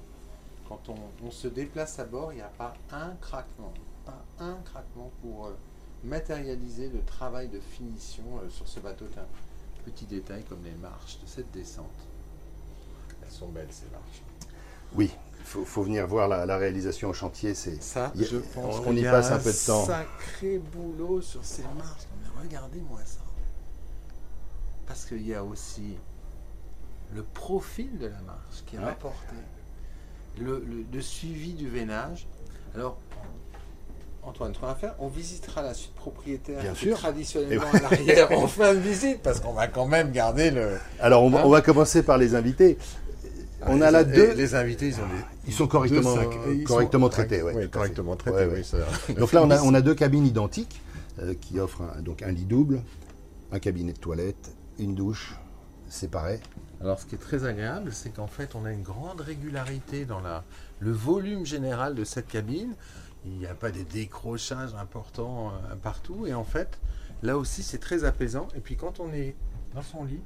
quand 0.68 0.81
on, 0.88 1.31
se 1.31 1.49
déplace 1.49 1.99
à 1.99 2.05
bord, 2.05 2.33
il 2.33 2.37
n'y 2.37 2.42
a 2.42 2.53
pas 2.57 2.75
un 2.92 3.11
craquement, 3.21 3.73
pas 4.05 4.23
un 4.38 4.57
craquement 4.64 5.11
pour 5.23 5.47
euh, 5.47 5.57
matérialiser 6.05 6.88
le 6.88 7.03
travail 7.03 7.49
de 7.49 7.59
finition 7.59 8.23
euh, 8.42 8.49
sur 8.49 8.68
ce 8.68 8.81
bateau. 8.81 9.07
Un 9.16 9.90
petit 9.90 10.07
détail 10.07 10.44
comme 10.44 10.62
les 10.64 10.75
marches 10.83 11.18
de 11.21 11.27
cette 11.27 11.51
descente. 11.51 11.87
Elles 13.23 13.33
sont 13.33 13.49
belles 13.49 13.68
ces 13.71 13.87
marches. 13.90 14.23
Oui, 14.94 15.11
il 15.38 15.44
faut, 15.44 15.83
venir 15.83 16.07
voir 16.07 16.29
la, 16.29 16.57
réalisation 16.57 17.11
au 17.11 17.14
chantier. 17.14 17.55
C'est 17.55 17.83
ça. 17.83 18.12
je 18.14 18.37
pense 18.37 18.81
on 18.87 18.94
y 18.94 19.03
passe 19.03 19.31
un 19.31 19.38
peu 19.38 19.51
de 19.51 19.66
temps. 19.66 19.85
Sacré 19.85 20.59
boulot 20.59 21.21
sur 21.21 21.44
ces 21.44 21.62
marches. 21.62 22.07
Regardez-moi 22.40 23.01
ça 23.05 23.28
parce 24.88 25.05
qu'il 25.05 25.24
y 25.27 25.35
a 25.35 25.44
aussi 25.44 25.96
le 27.14 27.22
profil 27.22 27.98
de 27.98 28.07
la 28.07 28.20
marche 28.22 28.64
qui 28.66 28.77
est 28.77 28.81
rapporté, 28.81 29.37
le, 30.40 31.01
suivi 31.01 31.53
du 31.53 31.68
veinage. 31.68 32.27
Alors, 32.74 32.98
Antoine, 34.22 34.53
tu 34.53 34.61
vas 34.61 34.74
faire 34.74 34.94
On 34.98 35.09
visitera 35.09 35.62
la 35.62 35.74
suite 35.74 35.94
propriétaire 35.94 36.61
Bien 36.61 36.74
sûr. 36.74 36.96
traditionnellement 36.96 37.66
à 37.72 37.81
l'arrière 37.81 38.33
en 38.33 38.46
fin 38.48 38.74
de 38.74 38.79
visite, 38.79 39.20
parce 39.22 39.40
qu'on 39.40 39.53
va 39.53 39.68
quand 39.68 39.87
même 39.87 40.11
garder 40.11 40.51
le. 40.51 40.79
Alors, 41.01 41.22
on, 41.22 41.31
va 41.31 41.59
hein 41.59 41.61
commencer 41.61 42.03
par 42.03 42.18
les 42.18 42.35
invités. 42.35 42.79
Ah, 43.62 43.66
on 43.68 43.81
a 43.81 43.90
là 43.90 44.05
deux. 44.05 44.35
Les 44.35 44.55
invités, 44.55 44.88
ils 44.88 45.01
ont 45.01 45.09
Ils 45.46 45.53
sont 45.53 45.66
correctement, 45.66 46.16
correctement 46.64 47.09
traités. 47.09 47.42
Oui, 47.42 47.68
correctement 47.68 48.16
traités. 48.16 48.62
donc 49.14 49.33
là, 49.33 49.42
on 49.42 49.51
a, 49.51 49.62
on 49.62 49.74
a, 49.74 49.81
deux 49.81 49.94
cabines 49.94 50.27
identiques 50.27 50.81
euh, 51.20 51.35
qui 51.40 51.59
offrent 51.59 51.83
donc 52.03 52.22
un 52.22 52.31
lit 52.31 52.44
double, 52.44 52.83
un 53.51 53.59
cabinet 53.59 53.92
de 53.92 53.98
toilette 53.98 54.53
une 54.79 54.95
douche 54.95 55.35
séparée. 55.88 56.41
Alors, 56.81 57.01
ce 57.01 57.07
qui 57.07 57.17
est 57.17 57.19
très 57.19 57.45
agréable, 57.45 57.93
c'est 57.93 58.11
qu'en 58.11 58.27
fait, 58.27 58.55
on 58.55 58.64
a 58.64 58.73
une 58.73 58.83
grande 58.83 59.21
régularité 59.21 60.05
dans 60.05 60.21
la, 60.21 60.45
le 60.81 60.93
volume 60.93 61.45
général 61.45 61.95
de 61.95 62.05
cette 62.05 62.29
cabine. 62.29 62.75
Il 63.25 63.33
n'y 63.33 63.47
a 63.47 63.55
pas 63.55 63.71
des 63.71 63.85
décrochages 63.85 64.75
importants 64.75 65.51
euh, 65.51 65.75
partout. 65.83 66.27
Et 66.27 66.35
en 66.35 66.45
fait, 66.45 66.79
là 67.23 67.37
aussi, 67.37 67.62
c'est 67.62 67.79
très 67.79 68.05
apaisant. 68.05 68.47
Et 68.55 68.61
puis, 68.61 68.77
quand 68.77 69.01
on 69.01 69.12
est 69.12 69.35
dans 69.75 69.83
son 69.83 70.05
lit, 70.05 70.21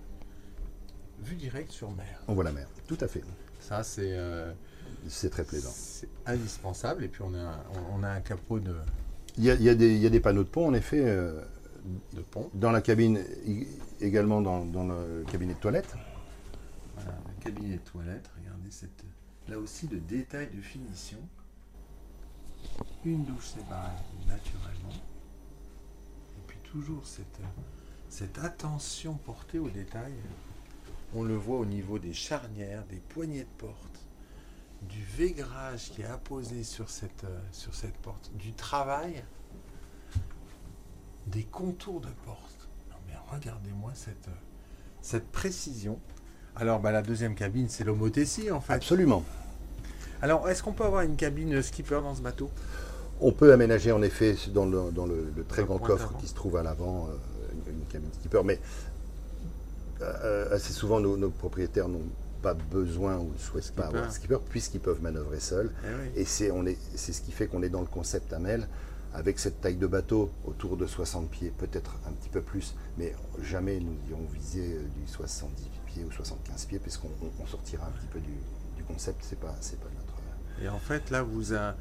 vue 1.23 1.37
directe 1.37 1.73
sur 1.73 1.91
mer. 1.93 2.23
On 2.29 2.35
voit 2.35 2.45
la 2.45 2.53
mer, 2.53 2.69
tout 2.87 2.99
à 3.01 3.09
fait. 3.09 3.23
Ça, 3.61 3.83
c'est. 3.83 4.12
Euh, 4.12 4.53
c'est 5.09 5.31
très 5.31 5.45
plaisant. 5.45 5.71
C'est 5.73 6.09
indispensable. 6.27 7.05
Et 7.05 7.09
puis, 7.09 7.23
on 7.23 7.35
a, 7.35 7.38
un, 7.38 7.61
on 7.93 8.03
a 8.03 8.11
un 8.11 8.21
capot 8.21 8.59
de. 8.59 8.75
Il 9.38 9.45
y, 9.45 9.51
a, 9.51 9.55
il, 9.55 9.62
y 9.62 9.71
a 9.71 9.75
des, 9.75 9.95
il 9.95 10.03
y, 10.03 10.07
a, 10.07 10.11
des, 10.11 10.21
panneaux 10.21 10.45
de 10.45 10.49
pont, 10.49 10.67
en 10.67 10.75
effet. 10.75 11.03
Euh, 11.03 11.41
de 12.12 12.21
pont. 12.21 12.51
Dans 12.55 12.71
la 12.71 12.81
cabine, 12.81 13.23
également 14.01 14.40
dans, 14.40 14.85
le 14.85 15.25
cabinet 15.31 15.55
de 15.55 15.59
toilette. 15.59 15.95
Voilà, 16.95 17.18
le 17.27 17.45
cabinet 17.45 17.77
de 17.77 17.81
toilette, 17.81 18.31
regardez 18.38 18.71
cette, 18.71 19.05
là 19.49 19.59
aussi 19.59 19.88
le 19.88 20.01
détail 20.01 20.49
de 20.55 20.61
finition. 20.61 21.18
Une 23.05 23.25
douche 23.25 23.49
séparée 23.49 23.90
naturellement. 24.29 24.95
Et 26.37 26.42
puis 26.47 26.59
toujours 26.62 27.05
cette, 27.07 27.40
cette 28.09 28.38
attention 28.38 29.14
portée 29.14 29.59
au 29.59 29.68
détail. 29.68 30.12
On 31.14 31.25
le 31.25 31.35
voit 31.35 31.59
au 31.59 31.66
niveau 31.66 31.99
des 31.99 32.14
charnières, 32.14 32.85
des 32.87 33.01
poignées 33.01 33.42
de 33.42 33.59
porte, 33.59 34.07
du 34.83 35.03
vaigrage 35.16 35.90
qui 35.90 36.03
est 36.03 36.07
apposé 36.07 36.64
sur 36.64 36.88
cette, 36.88 37.25
euh, 37.25 37.40
sur 37.53 37.75
cette 37.75 37.97
porte, 37.99 38.31
du 38.37 38.53
travail, 38.53 39.23
des 41.27 41.45
contours 41.45 42.01
de 42.01 42.09
porte. 42.25 42.69
Non 42.91 42.97
mais 43.07 43.15
regardez-moi 43.31 43.93
cette, 43.95 44.29
euh, 44.29 44.41
cette 45.01 45.27
précision. 45.29 45.99
Alors 46.57 46.81
bah, 46.81 46.93
la 46.93 47.03
deuxième 47.03 47.35
cabine, 47.35 47.69
c'est 47.69 47.85
l'homothétie 47.85 48.51
en 48.51 48.61
fait. 48.61 48.73
Absolument. 48.75 49.25
Alors 50.21 50.49
est-ce 50.49 50.63
qu'on 50.63 50.73
peut 50.73 50.85
avoir 50.85 51.03
une 51.03 51.17
cabine 51.17 51.63
skipper 51.63 52.01
dans 52.03 52.15
ce 52.15 52.23
bateau? 52.23 52.51
On 53.21 53.33
peut 53.33 53.53
aménager 53.53 53.93
en 53.93 54.03
effet 54.03 54.37
dans 54.53 54.67
le, 54.67 54.91
dans 54.91 55.07
le, 55.07 55.33
le 55.37 55.45
très 55.45 55.63
Le 55.63 55.67
grand 55.69 55.79
coffre 55.79 56.15
qui 56.19 56.27
se 56.27 56.35
trouve 56.35 56.57
à 56.57 56.63
l'avant 56.63 57.09
euh, 57.09 57.71
une, 57.71 57.81
une 57.81 57.87
cabine 57.87 58.13
skipper, 58.13 58.43
mais 58.45 58.61
euh, 60.01 60.55
assez 60.55 60.73
souvent 60.73 60.99
nos, 61.01 61.17
nos 61.17 61.31
propriétaires 61.31 61.89
n'ont 61.89 62.09
pas 62.43 62.55
besoin 62.55 63.19
ou 63.19 63.33
ne 63.33 63.39
souhaitent 63.39 63.73
pas 63.73 63.85
avoir 63.87 64.09
de 64.09 64.13
skipper 64.13 64.39
puisqu'ils 64.51 64.81
peuvent 64.81 65.01
manœuvrer 65.01 65.39
seuls. 65.39 65.71
Eh 65.85 65.87
oui. 65.87 66.11
Et 66.17 66.25
c'est 66.25 66.51
on 66.51 66.67
est, 66.67 66.77
c'est 66.97 67.13
ce 67.13 67.23
qui 67.23 67.31
fait 67.31 67.47
qu'on 67.47 67.63
est 67.63 67.69
dans 67.69 67.81
le 67.81 67.87
concept 67.87 68.33
Amel 68.33 68.67
avec 69.14 69.38
cette 69.38 69.61
taille 69.61 69.77
de 69.77 69.87
bateau 69.87 70.31
autour 70.46 70.77
de 70.77 70.87
60 70.87 71.29
pieds, 71.31 71.53
peut-être 71.59 71.96
un 72.07 72.12
petit 72.12 72.29
peu 72.31 72.40
plus, 72.40 72.75
mais 72.98 73.14
jamais 73.42 73.79
nous 73.81 73.96
irons 74.11 74.27
viser 74.33 74.75
euh, 74.75 74.83
du 75.01 75.07
70 75.11 75.68
pieds 75.87 76.05
ou 76.05 76.11
75 76.11 76.64
pieds 76.66 76.79
puisqu'on 76.79 77.09
on- 77.22 77.42
on 77.42 77.46
sortira 77.46 77.87
un 77.87 77.90
petit 77.90 78.07
peu 78.07 78.20
du, 78.20 78.33
du 78.77 78.83
concept. 78.85 79.25
C'est 79.29 79.38
pas, 79.38 79.55
c'est 79.61 79.79
pas 79.79 79.88
notre. 79.96 80.62
Et 80.64 80.68
en 80.68 80.79
fait, 80.79 81.11
là, 81.11 81.22
vous 81.22 81.55
a... 81.55 81.75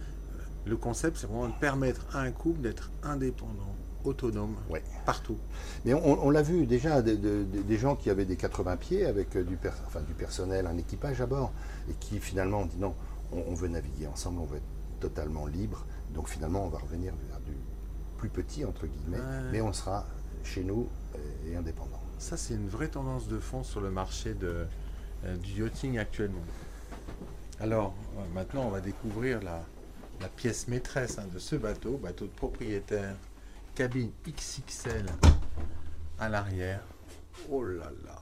le 0.66 0.76
concept, 0.78 1.18
c'est 1.18 1.28
vraiment 1.28 1.48
de 1.48 1.54
permettre 1.60 2.06
à 2.16 2.22
un 2.22 2.32
couple 2.32 2.62
d'être 2.62 2.90
indépendant, 3.04 3.76
autonome, 4.04 4.56
Ouais. 4.70 4.84
partout. 5.06 5.38
Mais 5.86 5.94
on, 5.94 6.26
on 6.26 6.30
l'a 6.32 6.42
vu 6.42 6.66
déjà, 6.66 7.02
des, 7.02 7.16
de- 7.16 7.44
de- 7.46 7.62
des 7.62 7.78
gens 7.78 7.96
qui 7.96 8.10
avaient 8.10 8.26
des 8.26 8.36
80 8.38 8.76
pieds 8.78 9.06
avec 9.06 9.36
euh, 9.36 9.44
du, 9.44 9.56
per- 9.56 9.72
enfin, 9.88 10.02
du 10.02 10.14
personnel, 10.14 10.68
un 10.68 10.78
équipage 10.78 11.22
à 11.22 11.26
bord, 11.28 11.52
et 11.90 11.94
qui 12.00 12.20
finalement 12.20 12.62
ont 12.62 12.66
dit 12.66 12.78
non, 12.78 12.94
on, 13.32 13.44
on 13.48 13.54
veut 13.54 13.68
naviguer 13.70 14.08
ensemble, 14.08 14.40
on 14.42 14.46
veut 14.46 14.58
être 14.58 15.00
totalement 15.00 15.46
libre. 15.48 15.86
Donc 16.14 16.28
finalement, 16.30 16.66
on 16.66 16.70
va 16.70 16.80
revenir 16.80 17.14
vers 17.30 17.40
du 17.42 17.54
plus 18.18 18.30
petit, 18.30 18.66
entre 18.66 18.86
guillemets, 18.88 19.18
Ouais. 19.18 19.52
mais 19.52 19.62
on 19.62 19.74
sera 19.74 20.06
chez 20.44 20.64
nous 20.64 20.88
euh, 21.16 21.20
et 21.52 21.56
indépendant. 21.56 22.00
Ça, 22.20 22.38
c'est 22.38 22.54
une 22.54 22.68
vraie 22.68 22.88
tendance 22.90 23.28
de 23.28 23.40
fond 23.40 23.64
sur 23.64 23.82
le 23.82 23.90
marché 23.90 24.34
de, 24.34 24.66
euh, 25.26 25.38
du 25.38 25.64
yachting 25.64 25.98
actuellement. 25.98 26.44
Alors, 27.60 27.94
euh, 28.18 28.22
maintenant, 28.34 28.64
on 28.64 28.70
va 28.70 28.82
découvrir 28.82 29.42
la, 29.42 29.64
la 30.20 30.28
pièce 30.28 30.68
maîtresse 30.68 31.18
hein, 31.18 31.26
de 31.34 31.40
ce 31.40 31.56
bateau, 31.56 31.98
bateau 31.98 32.26
de 32.26 32.32
propriétaire, 32.32 33.16
cabine 33.76 34.12
XXL 34.28 35.06
à 36.20 36.30
l'arrière. 36.30 36.82
Oh 37.50 37.64
là 37.64 37.90
là 38.06 38.20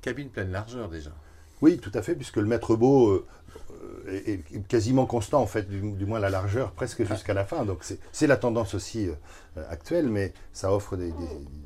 Cabine 0.00 0.30
pleine 0.30 0.52
largeur 0.52 0.88
déjà. 0.88 1.10
Oui, 1.60 1.78
tout 1.78 1.90
à 1.92 2.02
fait, 2.02 2.14
puisque 2.14 2.36
le 2.36 2.46
maître 2.46 2.76
beau 2.76 3.10
euh, 3.10 3.26
est, 4.12 4.66
quasiment 4.68 5.06
constant, 5.06 5.40
en 5.42 5.46
fait, 5.46 5.68
du, 5.68 5.80
du 5.92 6.06
moins 6.06 6.18
la 6.20 6.30
largeur, 6.30 6.72
presque 6.72 7.04
jusqu'à 7.04 7.34
la 7.34 7.44
fin. 7.44 7.64
Donc 7.64 7.84
c'est 8.12 8.26
la 8.26 8.36
tendance 8.36 8.74
aussi 8.74 9.08
euh, 9.08 9.64
actuelle, 9.70 10.08
mais 10.08 10.32
ça 10.52 10.72
offre 10.72 10.96
des, 10.96 11.10
des- 11.12 11.12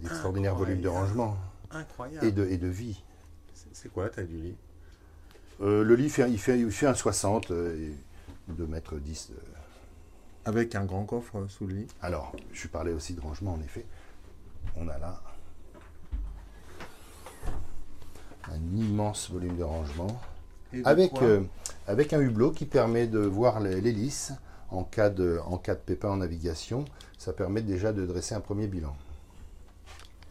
des 0.01 0.07
extraordinaires 0.07 0.55
volumes 0.55 0.81
de 0.81 0.89
rangement 0.89 1.37
Incroyable. 1.71 2.27
et 2.27 2.33
de, 2.33 2.47
et 2.47 2.57
de 2.59 2.69
vie. 2.69 3.03
C'est- 3.73 3.89
quoi 3.89 4.05
la 4.05 4.11
taille 4.11 4.27
du 4.27 4.37
lit? 4.39 4.55
Euh, 5.61 5.83
le 5.85 5.95
lit, 5.95 6.09
fait, 6.11 6.29
il, 6.31 6.39
fait, 6.39 6.59
il 6.59 6.71
fait 6.71 6.87
un 6.87 6.95
60 6.95 7.51
euh, 7.51 7.77
et 7.91 8.53
2 8.53 8.67
mètres 8.67 8.97
10. 8.97 9.31
de- 9.31 9.37
Avec 10.45 10.75
un 10.75 10.85
grand 10.85 11.05
coffre 11.05 11.37
euh, 11.39 11.49
sous 11.49 11.67
le 11.67 11.75
lit? 11.75 11.87
Alors, 12.01 12.33
je 12.53 12.67
parlais 12.69 12.93
aussi 12.93 13.15
de 13.15 13.21
rangement, 13.21 13.55
en 13.55 13.61
effet. 13.63 13.85
On 14.77 14.89
a 14.89 14.99
là 14.99 15.21
un 18.51 18.77
immense 18.77 19.31
volume 19.31 19.57
de 19.57 19.63
rangement. 19.63 20.21
Et 20.73 20.83
Avec, 20.85 21.13
euh, 21.23 21.43
avec 21.87 22.13
un 22.13 22.21
hublot 22.21 22.53
qui 22.53 22.65
permet 22.67 23.07
de 23.07 23.19
voir 23.21 23.61
l'hélice 23.61 24.33
en 24.71 24.85
cas, 24.85 25.11
de, 25.11 25.39
en 25.47 25.59
cas 25.59 25.75
de 25.75 25.81
pépin 25.81 26.09
en 26.11 26.17
navigation. 26.19 26.85
Ça 27.19 27.33
permet 27.33 27.63
déjà 27.63 27.93
de 27.93 28.05
dresser 28.07 28.35
un 28.35 28.41
premier 28.41 28.67
bilan. 28.67 28.97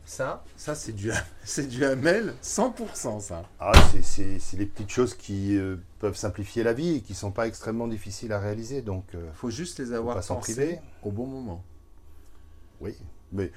Ça, 0.05 0.43
ça 0.57 0.75
c'est 0.75 0.91
du, 0.91 1.11
c'est 1.45 1.67
du 1.67 1.85
Hamel 1.85 2.33
100% 2.43 3.21
ça. 3.21 3.43
Ah, 3.59 3.71
c'est- 3.91 4.01
c'est 4.01 4.39
c'est 4.39 4.57
les 4.57 4.65
petites 4.65 4.89
choses 4.89 5.13
qui 5.13 5.55
euh, 5.57 5.77
peuvent 5.99 6.17
simplifier 6.17 6.63
la 6.63 6.73
vie 6.73 6.95
et 6.97 7.01
qui 7.01 7.13
ne 7.13 7.17
sont 7.17 7.31
pas 7.31 7.47
extrêmement 7.47 7.87
difficiles 7.87 8.33
à 8.33 8.39
réaliser. 8.39 8.81
Donc, 8.81 9.05
euh, 9.15 9.25
Il 9.31 9.35
faut 9.37 9.49
juste 9.49 9.79
les 9.79 9.93
avoir 9.93 10.15
pas 10.17 10.21
s'en 10.21 10.35
pensées 10.35 10.53
priver. 10.55 10.79
au 11.03 11.11
bon 11.11 11.27
moment. 11.27 11.63
oui. 12.81 12.95
Mais 13.31 13.51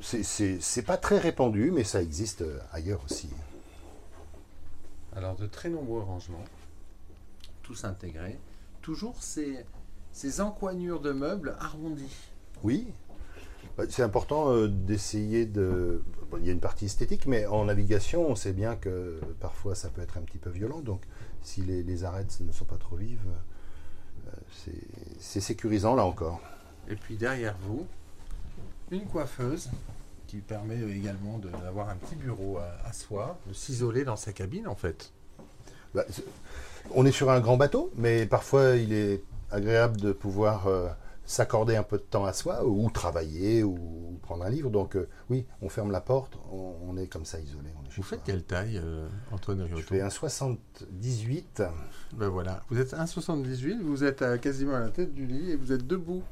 c'est- 0.00 0.22
c'est 0.22 0.58
c'est 0.62 0.80
pas 0.82 0.96
très 0.96 1.18
répandu, 1.18 1.70
mais 1.70 1.84
ça 1.84 2.00
existe 2.00 2.40
euh, 2.40 2.58
ailleurs 2.72 3.02
aussi. 3.04 3.28
Alors 5.14 5.34
de 5.36 5.46
très 5.46 5.68
nombreux 5.68 6.00
rangements, 6.00 6.44
tous 7.70 7.84
intégrés. 7.84 8.36
Toujours 8.82 9.22
ces, 9.22 9.64
ces 10.10 10.40
encoignures 10.40 11.00
de 11.00 11.12
meubles 11.12 11.54
arrondies. 11.60 12.16
Oui. 12.64 12.88
Bah, 13.78 13.84
C'est 13.88 14.02
important 14.02 14.50
euh, 14.50 14.66
d'essayer 14.66 15.46
de. 15.46 16.02
bon, 16.30 16.38
il 16.40 16.46
y 16.46 16.48
a 16.48 16.52
une 16.52 16.58
partie 16.60 16.86
esthétique, 16.86 17.26
mais 17.26 17.46
en 17.46 17.66
navigation, 17.66 18.28
on 18.28 18.34
sait 18.34 18.52
bien 18.52 18.74
que 18.74 19.20
parfois 19.38 19.76
ça 19.76 19.88
peut 19.88 20.00
être 20.02 20.18
un 20.18 20.22
petit 20.22 20.38
peu 20.38 20.50
violent. 20.50 20.80
Donc, 20.80 21.02
si 21.42 21.60
les, 21.62 21.84
les 21.84 22.02
arêtes 22.02 22.40
ne 22.40 22.50
sont 22.50 22.64
pas 22.64 22.76
trop 22.76 22.96
vives, 22.96 23.20
euh, 24.26 24.30
c'est- 25.20 25.40
sécurisant 25.40 25.94
là 25.94 26.04
encore. 26.04 26.40
Et 26.88 26.96
puis 26.96 27.16
derrière 27.16 27.56
vous, 27.62 27.86
une 28.90 29.06
coiffeuse 29.06 29.70
qui 30.26 30.38
permet 30.38 30.80
également 30.90 31.38
d'avoir 31.38 31.88
un 31.88 31.96
petit 31.96 32.16
bureau 32.16 32.58
à, 32.58 32.74
à 32.84 32.92
soi, 32.92 33.38
de 33.46 33.52
s'isoler 33.52 34.02
dans 34.04 34.16
sa 34.16 34.32
cabine 34.32 34.66
en 34.66 34.74
fait. 34.74 35.12
Bah, 35.94 36.04
on 36.94 37.04
est 37.06 37.12
sur 37.12 37.30
un 37.30 37.40
grand 37.40 37.56
bateau, 37.56 37.90
mais 37.96 38.26
parfois 38.26 38.76
il 38.76 38.92
est 38.92 39.22
agréable 39.50 39.96
de 40.00 40.12
pouvoir 40.12 40.66
euh, 40.68 40.88
s'accorder 41.24 41.76
un 41.76 41.82
peu 41.82 41.96
de 41.98 42.02
temps 42.02 42.24
à 42.24 42.32
soi, 42.32 42.64
ou 42.64 42.88
travailler, 42.90 43.62
ou, 43.62 44.18
prendre 44.22 44.44
un 44.44 44.50
livre. 44.50 44.70
Donc, 44.70 44.96
euh, 44.96 45.08
oui, 45.28 45.46
on 45.62 45.68
ferme 45.68 45.90
la 45.90 46.00
porte, 46.00 46.38
on, 46.52 46.74
on 46.88 46.96
est 46.96 47.06
comme 47.06 47.24
ça 47.24 47.38
isolé. 47.40 47.68
On 47.80 47.86
est 47.86 47.90
chez 47.90 47.96
Vous 47.96 48.02
faites 48.06 48.22
quelle 48.24 48.42
taille, 48.44 48.80
euh, 48.82 49.06
Antoine 49.32 49.66
Je 49.68 49.74
Riotto 49.74 49.88
fais 49.88 50.00
un 50.00 50.10
78. 50.10 51.62
Ben 52.14 52.28
voilà, 52.28 52.60
vous 52.70 52.78
êtes 52.80 52.92
1,78, 52.94 53.80
vous 53.82 54.04
êtes 54.04 54.22
à- 54.22 54.38
quasiment 54.38 54.74
à 54.74 54.80
la 54.80 54.88
tête 54.90 55.14
du 55.14 55.26
lit 55.26 55.50
et 55.52 55.56
vous 55.56 55.72
êtes 55.72 55.86
debout. 55.86 56.22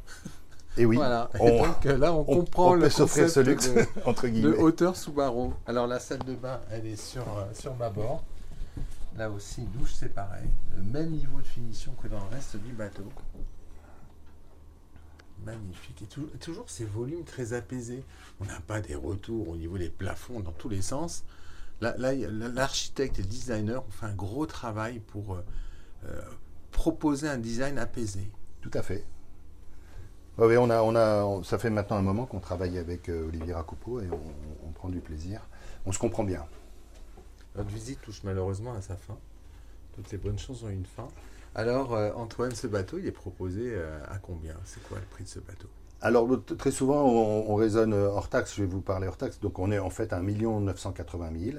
Et 0.76 0.84
oui, 0.86 0.96
voilà. 0.96 1.28
Et 1.34 1.38
on- 1.40 1.66
donc 1.66 1.84
là, 1.84 2.12
on, 2.14 2.20
on, 2.20 2.24
comprend 2.24 2.70
on 2.70 2.74
le 2.74 2.88
s'offrir 2.90 3.28
ce 3.28 3.40
concept 3.40 3.48
luxe, 3.48 3.74
de- 3.74 4.00
entre 4.08 4.28
de 4.28 4.52
hauteur 4.54 4.96
sous 4.96 5.12
barreau. 5.12 5.52
Alors 5.66 5.86
la 5.88 5.98
salle 5.98 6.20
de 6.24 6.34
bain, 6.34 6.60
elle 6.70 6.86
est 6.86 6.96
sur, 6.96 7.24
sur 7.52 7.74
ma 7.76 7.90
bord. 7.90 8.22
Là 9.18 9.28
aussi, 9.30 9.62
douche, 9.62 10.04
pareil. 10.14 10.48
Le 10.76 10.82
même 10.84 11.10
niveau 11.10 11.40
de 11.40 11.46
finition 11.46 11.92
que 12.00 12.06
dans 12.06 12.20
le 12.20 12.28
reste 12.30 12.56
du 12.56 12.72
bateau. 12.72 13.02
Magnifique. 15.44 16.02
Et 16.02 16.06
tou- 16.06 16.30
toujours 16.40 16.70
ces 16.70 16.84
volumes 16.84 17.24
très 17.24 17.52
apaisés. 17.52 18.04
On 18.40 18.44
n'a 18.44 18.60
pas 18.60 18.80
des 18.80 18.94
retours 18.94 19.48
au 19.48 19.56
niveau 19.56 19.76
des 19.76 19.90
plafonds 19.90 20.38
dans 20.38 20.52
tous 20.52 20.68
les 20.68 20.82
sens. 20.82 21.24
Là, 21.80 21.94
l'architecte 21.98 23.18
et 23.18 23.22
le 23.22 23.28
designer 23.28 23.84
ont 23.84 23.90
fait 23.90 24.06
un 24.06 24.14
gros 24.14 24.46
travail 24.46 25.00
pour 25.00 25.34
euh, 25.34 25.44
euh, 26.06 26.20
proposer 26.70 27.28
un 27.28 27.38
design 27.38 27.78
apaisé. 27.78 28.30
Tout 28.60 28.70
à 28.74 28.82
fait. 28.82 29.04
Ouais, 30.38 30.56
on 30.58 30.70
a, 30.70 30.80
on 30.82 30.94
a, 30.94 31.42
ça 31.42 31.58
fait 31.58 31.70
maintenant 31.70 31.96
un 31.96 32.02
moment 32.02 32.24
qu'on 32.26 32.38
travaille 32.40 32.78
avec 32.78 33.08
euh, 33.08 33.26
Olivier 33.26 33.54
Racoupeau 33.54 34.00
et 34.00 34.08
on 34.64 34.70
prend 34.70 34.88
du 34.88 35.00
plaisir. 35.00 35.40
On 35.86 35.92
se 35.92 35.98
comprend 35.98 36.22
bien. 36.22 36.44
Notre 37.56 37.70
visite 37.70 38.00
touche 38.02 38.22
malheureusement 38.24 38.74
à 38.74 38.80
sa 38.82 38.96
fin. 38.96 39.16
Toutes 39.92 40.10
les 40.12 40.18
bonnes 40.18 40.38
choses 40.38 40.62
ont 40.64 40.68
une 40.68 40.86
fin. 40.86 41.08
Alors, 41.54 41.94
euh, 41.94 42.12
Antoine, 42.14 42.54
ce 42.54 42.66
bateau, 42.66 42.98
il 42.98 43.06
est 43.06 43.10
proposé 43.12 43.72
euh, 43.74 44.00
à 44.08 44.18
combien? 44.18 44.54
C'est 44.64 44.82
quoi 44.84 44.98
le 44.98 45.04
prix 45.06 45.24
de 45.24 45.28
ce 45.28 45.40
bateau? 45.40 45.68
Alors, 46.00 46.28
très 46.56 46.70
souvent, 46.70 47.02
on, 47.04 47.50
on 47.50 47.54
raisonne 47.56 47.92
euh, 47.92 48.08
hors 48.08 48.28
taxe. 48.28 48.54
Je 48.54 48.62
vais 48.62 48.68
vous 48.68 48.80
parler 48.82 49.08
hors 49.08 49.16
taxe. 49.16 49.40
Donc, 49.40 49.58
on 49.58 49.72
est 49.72 49.78
en 49.80 49.90
fait 49.90 50.12
à 50.12 50.18
1 50.18 50.22
980 50.60 51.30
000. 51.36 51.58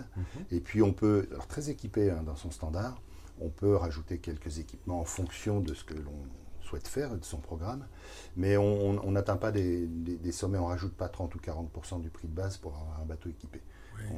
Et 0.51 0.61
puis, 0.61 0.81
on 0.81 0.93
peut, 0.93 1.27
alors 1.31 1.47
très 1.47 1.69
équipé 1.69 2.11
hein, 2.11 2.23
dans 2.25 2.37
son 2.37 2.49
standard, 2.51 3.01
on 3.41 3.49
peut 3.49 3.75
rajouter 3.75 4.19
quelques 4.19 4.59
équipements 4.59 5.01
en 5.01 5.05
fonction 5.05 5.59
de 5.59 5.73
ce 5.73 5.83
que 5.83 5.95
l'on 5.95 6.13
souhaite 6.61 6.87
faire, 6.87 7.17
de 7.17 7.25
son 7.25 7.39
programme. 7.39 7.85
Mais 8.37 8.55
on 8.55 9.11
n'atteint 9.11 9.37
pas 9.37 9.51
des, 9.51 9.85
des- 9.87 10.17
des 10.17 10.31
sommets, 10.31 10.59
on 10.59 10.65
ne 10.67 10.69
rajoute 10.69 10.93
pas 10.93 11.09
30 11.09 11.35
ou 11.35 11.39
40% 11.39 11.99
du 11.99 12.09
prix 12.09 12.27
de 12.29 12.33
base 12.33 12.55
pour 12.57 12.73
avoir 12.75 13.01
un 13.01 13.05
bateau 13.05 13.27
équipé. 13.29 13.59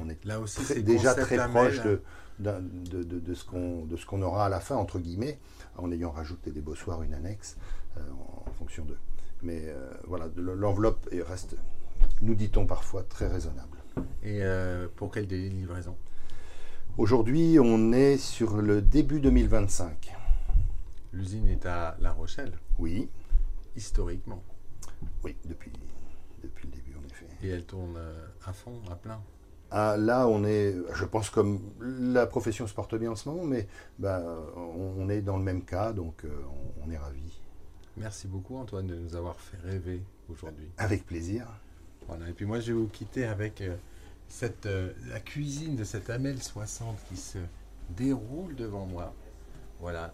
On 0.00 0.08
est 0.08 0.24
Là 0.24 0.40
aussi, 0.40 0.62
Très- 0.62 0.74
c'est 0.74 0.82
déjà 0.82 1.14
très 1.14 1.48
proche 1.48 1.82
de, 1.82 2.00
d'un- 2.38 2.60
de, 2.60 3.02
de- 3.02 3.18
de 3.18 3.34
ce 3.34 3.44
qu'on, 3.44 3.84
de 3.84 3.96
ce 3.96 4.06
qu'on 4.06 4.22
aura 4.22 4.46
à 4.46 4.48
la 4.48 4.60
fin, 4.60 4.76
entre 4.76 4.98
guillemets, 4.98 5.38
en 5.76 5.90
ayant 5.92 6.10
rajouté 6.10 6.50
des 6.50 6.60
bossoirs, 6.60 7.02
une 7.02 7.14
annexe, 7.14 7.56
euh, 7.96 8.00
en, 8.10 8.48
en 8.48 8.52
fonction 8.52 8.84
d'eux. 8.84 8.98
Mais 9.42 9.62
euh, 9.66 9.90
voilà, 10.06 10.26
l'enveloppe 10.36 11.08
est- 11.12 11.22
reste, 11.22 11.56
nous 12.20 12.34
dit-on 12.34 12.66
parfois, 12.66 13.02
très 13.02 13.26
raisonnable. 13.26 13.78
Et 14.22 14.42
euh, 14.42 14.86
pour 14.96 15.10
quel 15.10 15.26
délai 15.26 15.48
de 15.50 15.54
livraison? 15.54 15.96
Aujourd'hui, 16.98 17.58
on 17.60 17.92
est 17.92 18.16
sur 18.18 18.56
le 18.60 18.80
début 18.82 19.20
2025. 19.20 20.12
L'usine 21.12 21.46
est 21.48 21.66
à 21.66 21.96
La 22.00 22.12
Rochelle, 22.12 22.52
Oui, 22.78 23.08
historiquement? 23.76 24.42
oui, 25.24 25.36
depuis, 25.46 25.72
depuis 26.42 26.68
le 26.68 26.72
début, 26.74 26.94
en 26.96 27.04
effet. 27.06 27.26
Et 27.42 27.48
elle 27.48 27.64
tourne 27.64 27.96
euh, 27.96 28.26
à 28.46 28.52
fond, 28.52 28.80
à 28.90 28.94
plein? 28.94 29.20
Ah, 29.74 29.96
là, 29.96 30.28
on 30.28 30.44
est, 30.44 30.76
je 30.94 31.04
pense, 31.06 31.30
comme 31.30 31.58
la 31.80 32.26
profession 32.26 32.66
se 32.66 32.74
porte 32.74 32.94
bien 32.94 33.12
en 33.12 33.16
ce 33.16 33.26
moment, 33.26 33.44
mais 33.44 33.66
bah, 33.98 34.22
on, 34.54 35.08
est 35.08 35.22
dans 35.22 35.38
le 35.38 35.42
même 35.42 35.64
cas, 35.64 35.94
donc 35.94 36.26
euh, 36.26 36.28
on, 36.84 36.90
est 36.90 36.98
ravis. 36.98 37.40
Merci 37.96 38.28
beaucoup, 38.28 38.58
Antoine, 38.58 38.86
de 38.86 38.94
nous 38.94 39.16
avoir 39.16 39.40
fait 39.40 39.56
rêver 39.64 40.02
aujourd'hui. 40.28 40.68
Avec 40.76 41.06
plaisir. 41.06 41.46
Voilà, 42.06 42.28
et 42.28 42.32
puis 42.34 42.44
moi, 42.44 42.60
je 42.60 42.66
vais 42.66 42.78
vous 42.78 42.88
quitter 42.88 43.24
avec 43.24 43.62
euh, 43.62 43.74
cette, 44.28 44.68
la 45.08 45.20
cuisine 45.20 45.74
de 45.74 45.84
cette 45.84 46.10
Amel 46.10 46.42
60 46.42 46.98
qui 47.08 47.16
se 47.16 47.38
déroule 47.88 48.54
devant 48.54 48.84
moi. 48.84 49.14
Voilà. 49.80 50.12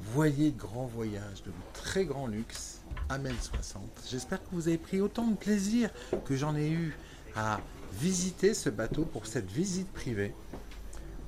Voyez 0.00 0.50
de 0.50 0.58
grands 0.58 0.84
voyages, 0.84 1.42
de 1.44 1.50
très 1.72 2.04
grand 2.04 2.26
luxe, 2.26 2.82
Amel 3.08 3.36
60. 3.40 3.82
J'espère 4.06 4.42
que 4.42 4.48
vous 4.52 4.68
avez 4.68 4.76
pris 4.76 5.00
autant 5.00 5.26
de 5.26 5.36
plaisir 5.36 5.88
que 6.26 6.36
j'en 6.36 6.54
ai 6.54 6.68
eu 6.68 6.94
à 7.34 7.60
visiter 7.96 8.54
ce 8.54 8.68
bateau 8.68 9.04
pour 9.04 9.26
cette 9.26 9.50
visite 9.50 9.90
privée. 9.92 10.34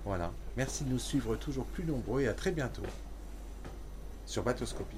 Voilà. 0.05 0.33
Merci 0.57 0.85
de 0.85 0.91
nous 0.91 0.99
suivre 0.99 1.37
toujours 1.37 1.65
plus 1.67 1.85
nombreux 1.85 2.23
et 2.23 2.29
à 2.29 2.35
très 2.35 2.51
bientôt 2.51 2.83
sur 4.27 4.43
Bateauscopie. 4.43 4.97